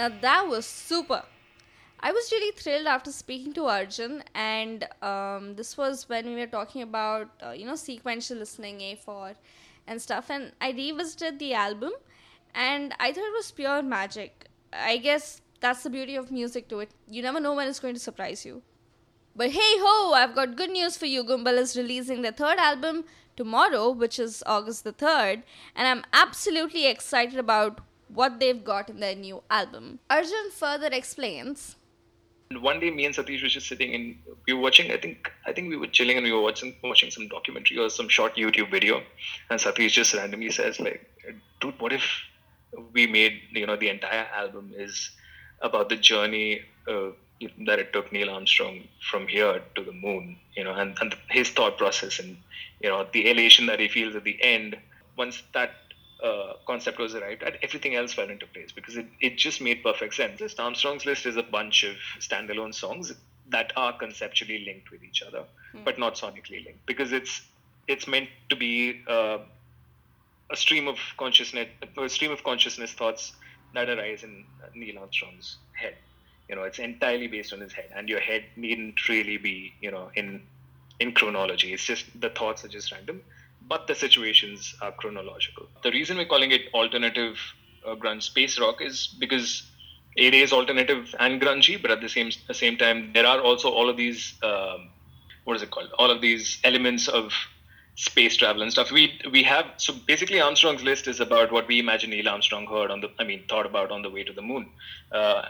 That 0.10 0.48
was 0.48 0.66
super. 0.66 1.24
I 2.00 2.12
was 2.12 2.32
really 2.32 2.52
thrilled 2.52 2.86
after 2.86 3.12
speaking 3.12 3.54
to 3.54 3.66
Arjun, 3.66 4.24
and 4.36 4.88
um, 5.02 5.56
this 5.56 5.78
was 5.78 6.08
when 6.08 6.28
we 6.28 6.36
were 6.36 6.48
talking 6.48 6.84
about 6.84 7.30
uh, 7.44 7.52
you 7.52 7.66
know 7.66 7.76
sequential 7.76 8.38
listening 8.38 8.80
A4 8.80 9.36
and 9.88 10.02
stuff. 10.02 10.30
And 10.30 10.52
I 10.62 10.72
revisited 10.72 11.40
the 11.40 11.54
album, 11.54 11.92
and 12.54 12.94
I 13.00 13.12
thought 13.12 13.28
it 13.28 13.34
was 13.34 13.52
pure 13.52 13.82
magic. 13.82 14.48
I 14.72 14.98
guess 14.98 15.42
that's 15.60 15.84
the 15.84 15.90
beauty 15.90 16.16
of 16.16 16.32
music 16.32 16.68
to 16.70 16.80
it. 16.80 16.92
You 17.10 17.24
never 17.24 17.40
know 17.40 17.56
when 17.56 17.68
it's 17.68 17.80
going 17.80 17.96
to 17.96 18.00
surprise 18.00 18.46
you. 18.46 18.62
But 19.36 19.52
hey 19.52 19.74
ho, 19.80 20.14
I've 20.14 20.36
got 20.36 20.56
good 20.56 20.72
news 20.72 20.98
for 20.98 21.06
you. 21.06 21.24
Gumbal 21.24 21.58
is 21.60 21.78
releasing 21.78 22.22
their 22.22 22.32
third 22.32 22.58
album 22.58 23.06
tomorrow, 23.36 23.92
which 23.92 24.18
is 24.20 24.44
August 24.48 24.84
the 24.84 24.94
3rd, 24.94 25.44
and 25.76 25.88
I'm 25.88 26.04
absolutely 26.12 26.88
excited 26.88 27.38
about 27.38 27.82
what 28.10 28.40
they've 28.40 28.64
got 28.64 28.90
in 28.90 29.00
their 29.00 29.16
new 29.16 29.44
album. 29.50 30.00
Arjun 30.10 30.52
further 30.52 30.88
explains. 30.92 31.76
One 32.62 32.80
day, 32.80 32.92
me 32.92 33.06
and 33.06 33.14
Satish 33.14 33.42
were 33.44 33.50
just 33.50 33.68
sitting 33.68 33.94
and 33.94 34.16
we 34.48 34.54
were 34.54 34.62
watching. 34.62 34.92
I 34.92 34.98
think 34.98 35.30
I 35.46 35.52
think 35.52 35.70
we 35.70 35.76
were 35.76 35.88
chilling 35.88 36.18
and 36.18 36.26
we 36.26 36.32
were 36.32 36.42
watching 36.42 36.76
watching 36.82 37.12
some 37.12 37.28
documentary 37.28 37.78
or 37.78 37.90
some 37.90 38.08
short 38.08 38.38
YouTube 38.38 38.72
video. 38.72 39.02
And 39.50 39.60
Satish 39.60 39.92
just 39.92 40.14
randomly 40.14 40.52
says, 40.52 40.80
like, 40.80 41.06
"Dude, 41.60 41.80
what 41.82 41.92
if 41.92 42.06
we 42.94 43.06
made 43.08 43.42
you 43.52 43.66
know 43.66 43.76
the 43.76 43.90
entire 43.90 44.28
album 44.34 44.72
is 44.76 45.12
about 45.62 45.90
the 45.90 45.98
journey 45.98 46.62
uh, 46.88 47.10
that 47.66 47.80
it 47.80 47.94
took 47.94 48.12
Neil 48.12 48.30
Armstrong 48.30 48.88
from 49.02 49.28
here 49.28 49.62
to 49.76 49.84
the 49.84 49.92
moon, 49.92 50.38
you 50.56 50.64
know, 50.64 50.74
and, 50.74 50.98
and 51.02 51.16
his 51.30 51.50
thought 51.50 51.78
process 51.78 52.20
and 52.20 52.38
you 52.82 52.90
know 52.90 53.06
the 53.12 53.30
elation 53.30 53.66
that 53.68 53.80
he 53.80 53.88
feels 53.88 54.16
at 54.16 54.24
the 54.24 54.42
end. 54.42 54.78
Once 55.18 55.44
that 55.54 55.72
uh, 56.24 56.54
concept 56.66 57.00
was 57.00 57.16
arrived 57.16 57.44
at, 57.44 57.58
everything 57.62 57.96
else 57.96 58.14
fell 58.14 58.30
into 58.30 58.46
place 58.48 58.72
because 58.72 58.98
it, 58.98 59.08
it 59.20 59.38
just 59.38 59.62
made 59.62 59.84
perfect 59.84 60.16
sense. 60.16 60.40
This 60.40 60.56
Armstrong's 60.60 61.06
List 61.06 61.26
is 61.26 61.38
a 61.38 61.44
bunch 61.44 61.84
of 61.84 61.96
standalone 62.20 62.74
songs 62.74 63.14
that 63.50 63.72
are 63.76 63.98
conceptually 63.98 64.66
linked 64.66 64.92
with 64.92 65.04
each 65.04 65.22
other, 65.22 65.44
but 65.86 65.98
not 65.98 66.16
sonically 66.16 66.66
linked, 66.66 66.86
because 66.86 67.12
it's 67.14 67.42
it's 67.88 68.08
meant 68.08 68.30
to 68.50 68.56
be 68.56 69.02
uh, 69.08 69.38
a 70.50 70.58
stream 70.58 70.88
of 70.88 70.98
consciousness, 71.18 71.68
a 71.98 72.10
stream 72.10 72.32
of 72.32 72.44
consciousness 72.44 72.92
thoughts 72.92 73.34
that 73.74 73.90
arise 73.90 74.24
in 74.24 74.44
Neil 74.76 75.00
Armstrong's 75.00 75.58
head. 75.74 75.96
You 76.50 76.56
know, 76.56 76.64
it's 76.64 76.80
entirely 76.80 77.28
based 77.28 77.54
on 77.54 77.60
his 77.60 77.74
head, 77.74 77.90
and 77.96 78.10
your 78.10 78.20
head 78.20 78.44
needn't 78.56 79.08
really 79.08 79.38
be, 79.38 79.74
you 79.82 79.92
know, 79.92 80.12
in 80.16 80.42
in 81.00 81.14
chronology. 81.14 81.74
It's 81.74 81.86
just 81.86 82.06
the 82.20 82.30
thoughts 82.30 82.66
are 82.66 82.70
just 82.70 82.92
random, 82.92 83.22
but 83.68 83.88
the 83.88 83.96
situations 83.96 84.76
are 84.82 84.92
chronological. 84.92 85.68
The 85.84 85.92
reason 85.92 86.18
we're 86.18 86.26
calling 86.26 86.52
it 86.52 86.74
alternative 86.74 87.38
uh, 87.86 87.96
grunge 87.96 88.24
space 88.24 88.60
rock 88.60 88.82
is 88.82 89.08
because 89.08 89.64
it 90.16 90.34
is 90.34 90.52
alternative 90.52 91.14
and 91.20 91.42
grungy, 91.42 91.82
but 91.82 91.92
at 91.92 92.02
the 92.02 92.10
same 92.10 92.32
the 92.48 92.54
same 92.54 92.78
time, 92.78 93.12
there 93.14 93.26
are 93.26 93.40
also 93.40 93.70
all 93.70 93.90
of 93.90 93.98
these 93.98 94.34
um, 94.44 94.90
what 95.44 95.56
is 95.56 95.64
it 95.64 95.72
called? 95.72 95.90
All 95.98 96.12
of 96.12 96.22
these 96.22 96.60
elements 96.64 97.08
of 97.08 97.34
space 97.96 98.36
travel 98.36 98.62
and 98.62 98.72
stuff. 98.72 98.92
We 98.92 99.20
we 99.32 99.44
have 99.44 99.66
so 99.78 99.94
basically 100.06 100.40
Armstrong's 100.40 100.84
list 100.84 101.08
is 101.08 101.20
about 101.20 101.52
what 101.52 101.68
we 101.68 101.80
imagine 101.80 102.10
Neil 102.10 102.30
Armstrong 102.30 102.68
heard 102.68 102.92
on 102.92 103.02
the 103.02 103.10
I 103.20 103.24
mean 103.24 103.44
thought 103.48 103.66
about 103.66 103.92
on 103.92 104.02
the 104.02 104.10
way 104.10 104.24
to 104.24 104.34
the 104.34 104.42
moon. 104.42 104.70
Uh, 105.12 105.46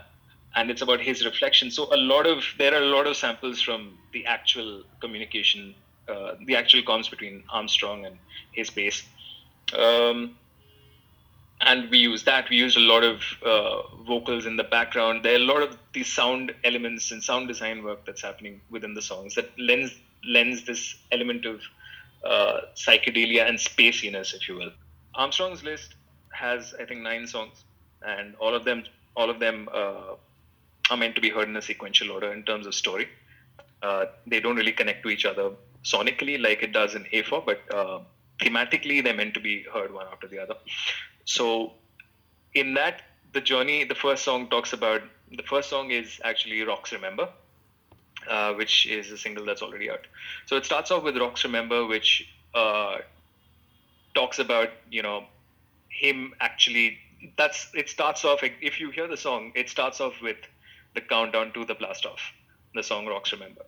and 0.55 0.71
it's 0.71 0.81
about 0.81 1.01
his 1.01 1.25
reflection. 1.25 1.69
So 1.71 1.93
a 1.93 1.97
lot 1.97 2.25
of 2.25 2.43
there 2.57 2.73
are 2.73 2.81
a 2.81 2.85
lot 2.85 3.07
of 3.07 3.15
samples 3.15 3.61
from 3.61 3.97
the 4.11 4.25
actual 4.25 4.83
communication, 5.01 5.75
uh, 6.07 6.35
the 6.45 6.55
actual 6.55 6.81
comms 6.81 7.09
between 7.09 7.43
Armstrong 7.49 8.05
and 8.05 8.17
his 8.51 8.69
base. 8.69 9.03
Um, 9.77 10.35
and 11.61 11.89
we 11.89 11.97
use 11.97 12.23
that. 12.23 12.49
We 12.49 12.57
use 12.57 12.75
a 12.75 12.79
lot 12.79 13.03
of 13.03 13.21
uh, 13.43 14.03
vocals 14.03 14.45
in 14.45 14.57
the 14.57 14.63
background. 14.63 15.23
There 15.23 15.33
are 15.33 15.37
a 15.37 15.39
lot 15.53 15.63
of 15.63 15.77
these 15.93 16.11
sound 16.11 16.53
elements 16.63 17.11
and 17.11 17.23
sound 17.23 17.47
design 17.47 17.83
work 17.83 18.05
that's 18.05 18.21
happening 18.21 18.61
within 18.69 18.93
the 18.93 19.01
songs 19.01 19.35
that 19.35 19.49
lends 19.57 19.95
lends 20.25 20.65
this 20.65 20.95
element 21.11 21.45
of 21.45 21.61
uh, 22.23 22.61
psychedelia 22.75 23.47
and 23.47 23.57
spaciness, 23.57 24.33
if 24.33 24.47
you 24.47 24.55
will. 24.55 24.71
Armstrong's 25.15 25.63
list 25.63 25.95
has, 26.31 26.73
I 26.79 26.85
think, 26.85 27.01
nine 27.01 27.25
songs, 27.27 27.63
and 28.05 28.35
all 28.35 28.53
of 28.53 28.63
them, 28.65 28.83
all 29.15 29.29
of 29.29 29.39
them 29.39 29.69
uh, 29.73 30.15
are 30.89 30.97
meant 30.97 31.15
to 31.15 31.21
be 31.21 31.29
heard 31.29 31.47
in 31.47 31.55
a 31.55 31.61
sequential 31.61 32.11
order 32.11 32.31
in 32.31 32.43
terms 32.43 32.67
of 32.67 32.75
story. 32.75 33.07
Uh, 33.81 34.05
they 34.25 34.39
don't 34.39 34.55
really 34.55 34.71
connect 34.71 35.03
to 35.03 35.09
each 35.09 35.25
other 35.25 35.51
sonically 35.83 36.41
like 36.41 36.63
it 36.63 36.71
does 36.73 36.95
in 36.95 37.05
A4, 37.05 37.45
but 37.45 37.61
uh, 37.73 37.99
thematically 38.39 39.03
they're 39.03 39.13
meant 39.13 39.33
to 39.35 39.39
be 39.39 39.63
heard 39.73 39.93
one 39.93 40.07
after 40.11 40.27
the 40.27 40.39
other. 40.39 40.55
So, 41.25 41.73
in 42.53 42.73
that, 42.75 43.01
the 43.33 43.41
journey, 43.41 43.83
the 43.83 43.95
first 43.95 44.23
song 44.23 44.49
talks 44.49 44.73
about 44.73 45.01
the 45.31 45.43
first 45.43 45.69
song 45.69 45.91
is 45.91 46.21
actually 46.23 46.61
Rocks 46.63 46.91
Remember, 46.93 47.29
uh, 48.29 48.53
which 48.53 48.85
is 48.87 49.11
a 49.11 49.17
single 49.17 49.45
that's 49.45 49.61
already 49.61 49.89
out. 49.89 50.07
So 50.45 50.55
it 50.55 50.65
starts 50.65 50.91
off 50.91 51.03
with 51.03 51.17
Rocks 51.17 51.43
Remember, 51.43 51.85
which 51.85 52.27
uh, 52.53 52.97
talks 54.15 54.39
about 54.39 54.69
you 54.89 55.01
know 55.01 55.25
him 55.89 56.33
actually. 56.39 56.97
That's 57.37 57.67
it 57.73 57.89
starts 57.89 58.23
off. 58.25 58.39
If 58.43 58.79
you 58.79 58.91
hear 58.91 59.07
the 59.07 59.17
song, 59.17 59.51
it 59.55 59.69
starts 59.69 59.99
off 59.99 60.21
with 60.21 60.37
the 60.93 61.01
countdown 61.01 61.51
to 61.53 61.65
the 61.65 61.75
blast 61.75 62.05
off, 62.05 62.21
the 62.73 62.83
song 62.83 63.05
Rocks 63.05 63.31
Remember, 63.31 63.63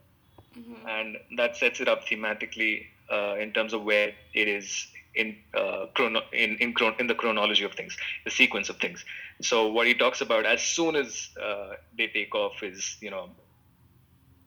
and 0.88 1.18
that 1.38 1.56
sets 1.58 1.80
it 1.82 1.88
up 1.88 2.06
thematically 2.06 2.86
uh, 3.12 3.36
in 3.40 3.52
terms 3.54 3.74
of 3.74 3.84
where 3.84 4.12
it 4.34 4.48
is 4.48 4.88
in 5.16 5.38
uh, 5.56 5.88
chrono 5.96 6.22
in 6.34 6.58
in, 6.58 6.74
chron- 6.74 6.96
in 7.00 7.08
the 7.08 7.16
chronology 7.16 7.64
of 7.64 7.74
things, 7.74 7.98
the 8.26 8.32
sequence 8.32 8.70
of 8.70 8.78
things. 8.78 9.04
So 9.42 9.72
what 9.72 9.88
he 9.88 9.94
talks 9.96 10.22
about 10.22 10.46
as 10.46 10.62
soon 10.62 10.96
as 10.96 11.30
uh, 11.42 11.72
they 11.98 12.08
take 12.08 12.36
off 12.36 12.64
is 12.64 12.98
you 13.02 13.12
know 13.12 13.32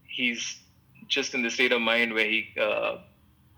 he's 0.08 0.60
just 1.08 1.34
in 1.34 1.42
the 1.42 1.50
state 1.50 1.72
of 1.72 1.80
mind 1.80 2.14
where 2.14 2.26
he 2.26 2.48
uh, 2.60 2.96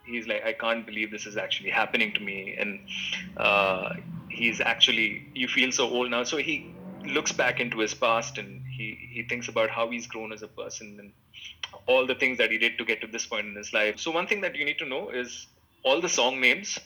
he's 0.05 0.27
like 0.27 0.45
I 0.45 0.53
can't 0.53 0.87
believe 0.87 1.11
this 1.11 1.27
is 1.27 1.37
actually 1.37 1.71
happening 1.71 2.13
to 2.15 2.21
me, 2.23 2.57
and 2.59 2.81
uh, 3.37 3.91
he's 4.29 4.61
actually 4.61 5.23
you 5.35 5.49
feel 5.49 5.73
so 5.73 5.89
old 5.89 6.11
now. 6.11 6.25
So 6.25 6.39
he 6.39 6.75
looks 7.07 7.33
back 7.33 7.61
into 7.61 7.79
his 7.79 7.95
past 7.95 8.39
and 8.39 8.63
he 8.77 8.87
he 9.15 9.23
thinks 9.23 9.49
about 9.49 9.71
how 9.71 9.89
he's 9.91 10.07
grown 10.07 10.33
as 10.33 10.43
a 10.43 10.49
person 10.49 10.97
and 11.01 11.13
all 11.87 12.07
the 12.07 12.15
things 12.15 12.39
that 12.39 12.51
he 12.51 12.59
did 12.59 12.79
to 12.79 12.85
get 12.85 13.01
to 13.01 13.07
this 13.07 13.27
point 13.27 13.47
in 13.47 13.55
his 13.55 13.73
life. 13.73 13.99
So 13.99 14.11
one 14.11 14.27
thing 14.27 14.41
that 14.43 14.55
you 14.55 14.65
need 14.65 14.79
to 14.79 14.89
know 14.95 15.11
is 15.11 15.47
all 15.83 16.01
the 16.01 16.09
song 16.09 16.41
names 16.41 16.79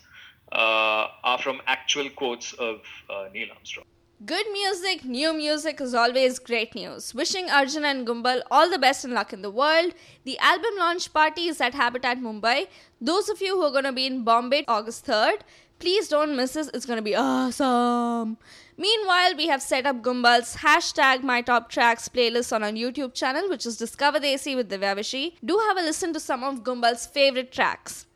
uh, 0.53 1.07
are 1.24 1.38
from 1.38 1.61
actual 1.66 2.11
quotes 2.11 2.53
of 2.55 2.81
uh, 3.11 3.29
Neil 3.33 3.48
Armstrong. 3.55 3.87
Good 4.27 4.46
music, 4.53 5.05
new 5.05 5.33
music 5.33 5.81
is 5.81 5.94
always 5.94 6.40
great 6.40 6.74
news. 6.74 7.14
Wishing 7.14 7.48
Arjun 7.48 7.85
and 7.85 8.05
Gumbal 8.05 8.42
all 8.51 8.68
the 8.68 8.79
best 8.79 9.05
and 9.05 9.14
luck 9.14 9.33
in 9.33 9.42
the 9.42 9.51
world. 9.51 9.92
The 10.24 10.37
album 10.38 10.72
launch 10.77 11.12
party 11.12 11.46
is 11.46 11.61
at 11.61 11.74
Habitat 11.74 12.18
Mumbai. 12.18 12.66
Those 13.01 13.29
of 13.29 13.40
you 13.40 13.55
who 13.55 13.62
are 13.62 13.70
going 13.70 13.85
to 13.85 13.92
be 13.92 14.07
in 14.07 14.24
Bombay 14.24 14.64
August 14.66 15.07
3rd, 15.07 15.42
please 15.79 16.09
don't 16.09 16.35
miss 16.35 16.55
this. 16.55 16.68
It's 16.74 16.85
going 16.85 16.96
to 16.96 17.03
be 17.03 17.14
awesome. 17.14 18.38
Meanwhile, 18.81 19.35
we 19.37 19.49
have 19.49 19.61
set 19.61 19.87
up 19.87 20.03
Gumbal's 20.03 20.59
hashtag 20.59 21.25
My 21.25 21.43
Top 21.43 21.69
Tracks 21.69 22.09
playlist 22.09 22.53
on 22.53 22.62
our 22.62 22.71
YouTube 22.71 23.12
channel, 23.12 23.49
which 23.49 23.67
is 23.67 23.77
Discover 23.77 24.21
Desi 24.21 24.55
with 24.55 24.71
Divya 24.71 24.97
Vishi. 24.97 25.35
Do 25.45 25.59
have 25.67 25.77
a 25.77 25.83
listen 25.83 26.12
to 26.12 26.21
some 26.21 26.45
of 26.45 26.62
Gumbal's 26.62 27.05
favorite 27.05 27.51
tracks. 27.51 28.07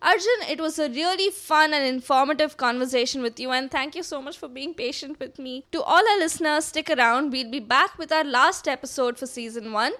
Arjun, 0.00 0.48
it 0.48 0.58
was 0.58 0.78
a 0.78 0.88
really 0.88 1.30
fun 1.30 1.74
and 1.74 1.86
informative 1.86 2.56
conversation 2.56 3.20
with 3.20 3.38
you, 3.38 3.50
and 3.50 3.70
thank 3.70 3.94
you 3.94 4.02
so 4.02 4.22
much 4.22 4.38
for 4.38 4.48
being 4.48 4.72
patient 4.72 5.20
with 5.20 5.38
me. 5.38 5.66
To 5.72 5.82
all 5.82 6.08
our 6.08 6.18
listeners, 6.18 6.64
stick 6.64 6.88
around. 6.88 7.30
We'll 7.30 7.50
be 7.50 7.60
back 7.60 7.98
with 7.98 8.10
our 8.10 8.24
last 8.24 8.66
episode 8.66 9.18
for 9.18 9.26
season 9.26 9.70
one. 9.74 9.92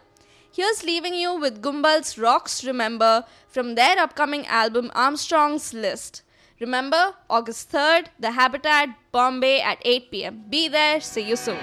Here's 0.50 0.82
leaving 0.82 1.12
you 1.12 1.38
with 1.38 1.60
Gumbal's 1.60 2.16
Rocks 2.16 2.64
Remember 2.64 3.26
from 3.48 3.74
their 3.74 3.98
upcoming 3.98 4.46
album 4.46 4.90
Armstrong's 4.94 5.74
List. 5.74 6.22
Remember, 6.58 7.14
August 7.28 7.70
3rd, 7.70 8.06
The 8.18 8.30
Habitat, 8.30 8.88
Bombay 9.12 9.60
at 9.60 9.78
8 9.84 10.10
pm. 10.10 10.44
Be 10.48 10.68
there, 10.68 11.00
see 11.00 11.22
you 11.22 11.36
soon. 11.36 11.58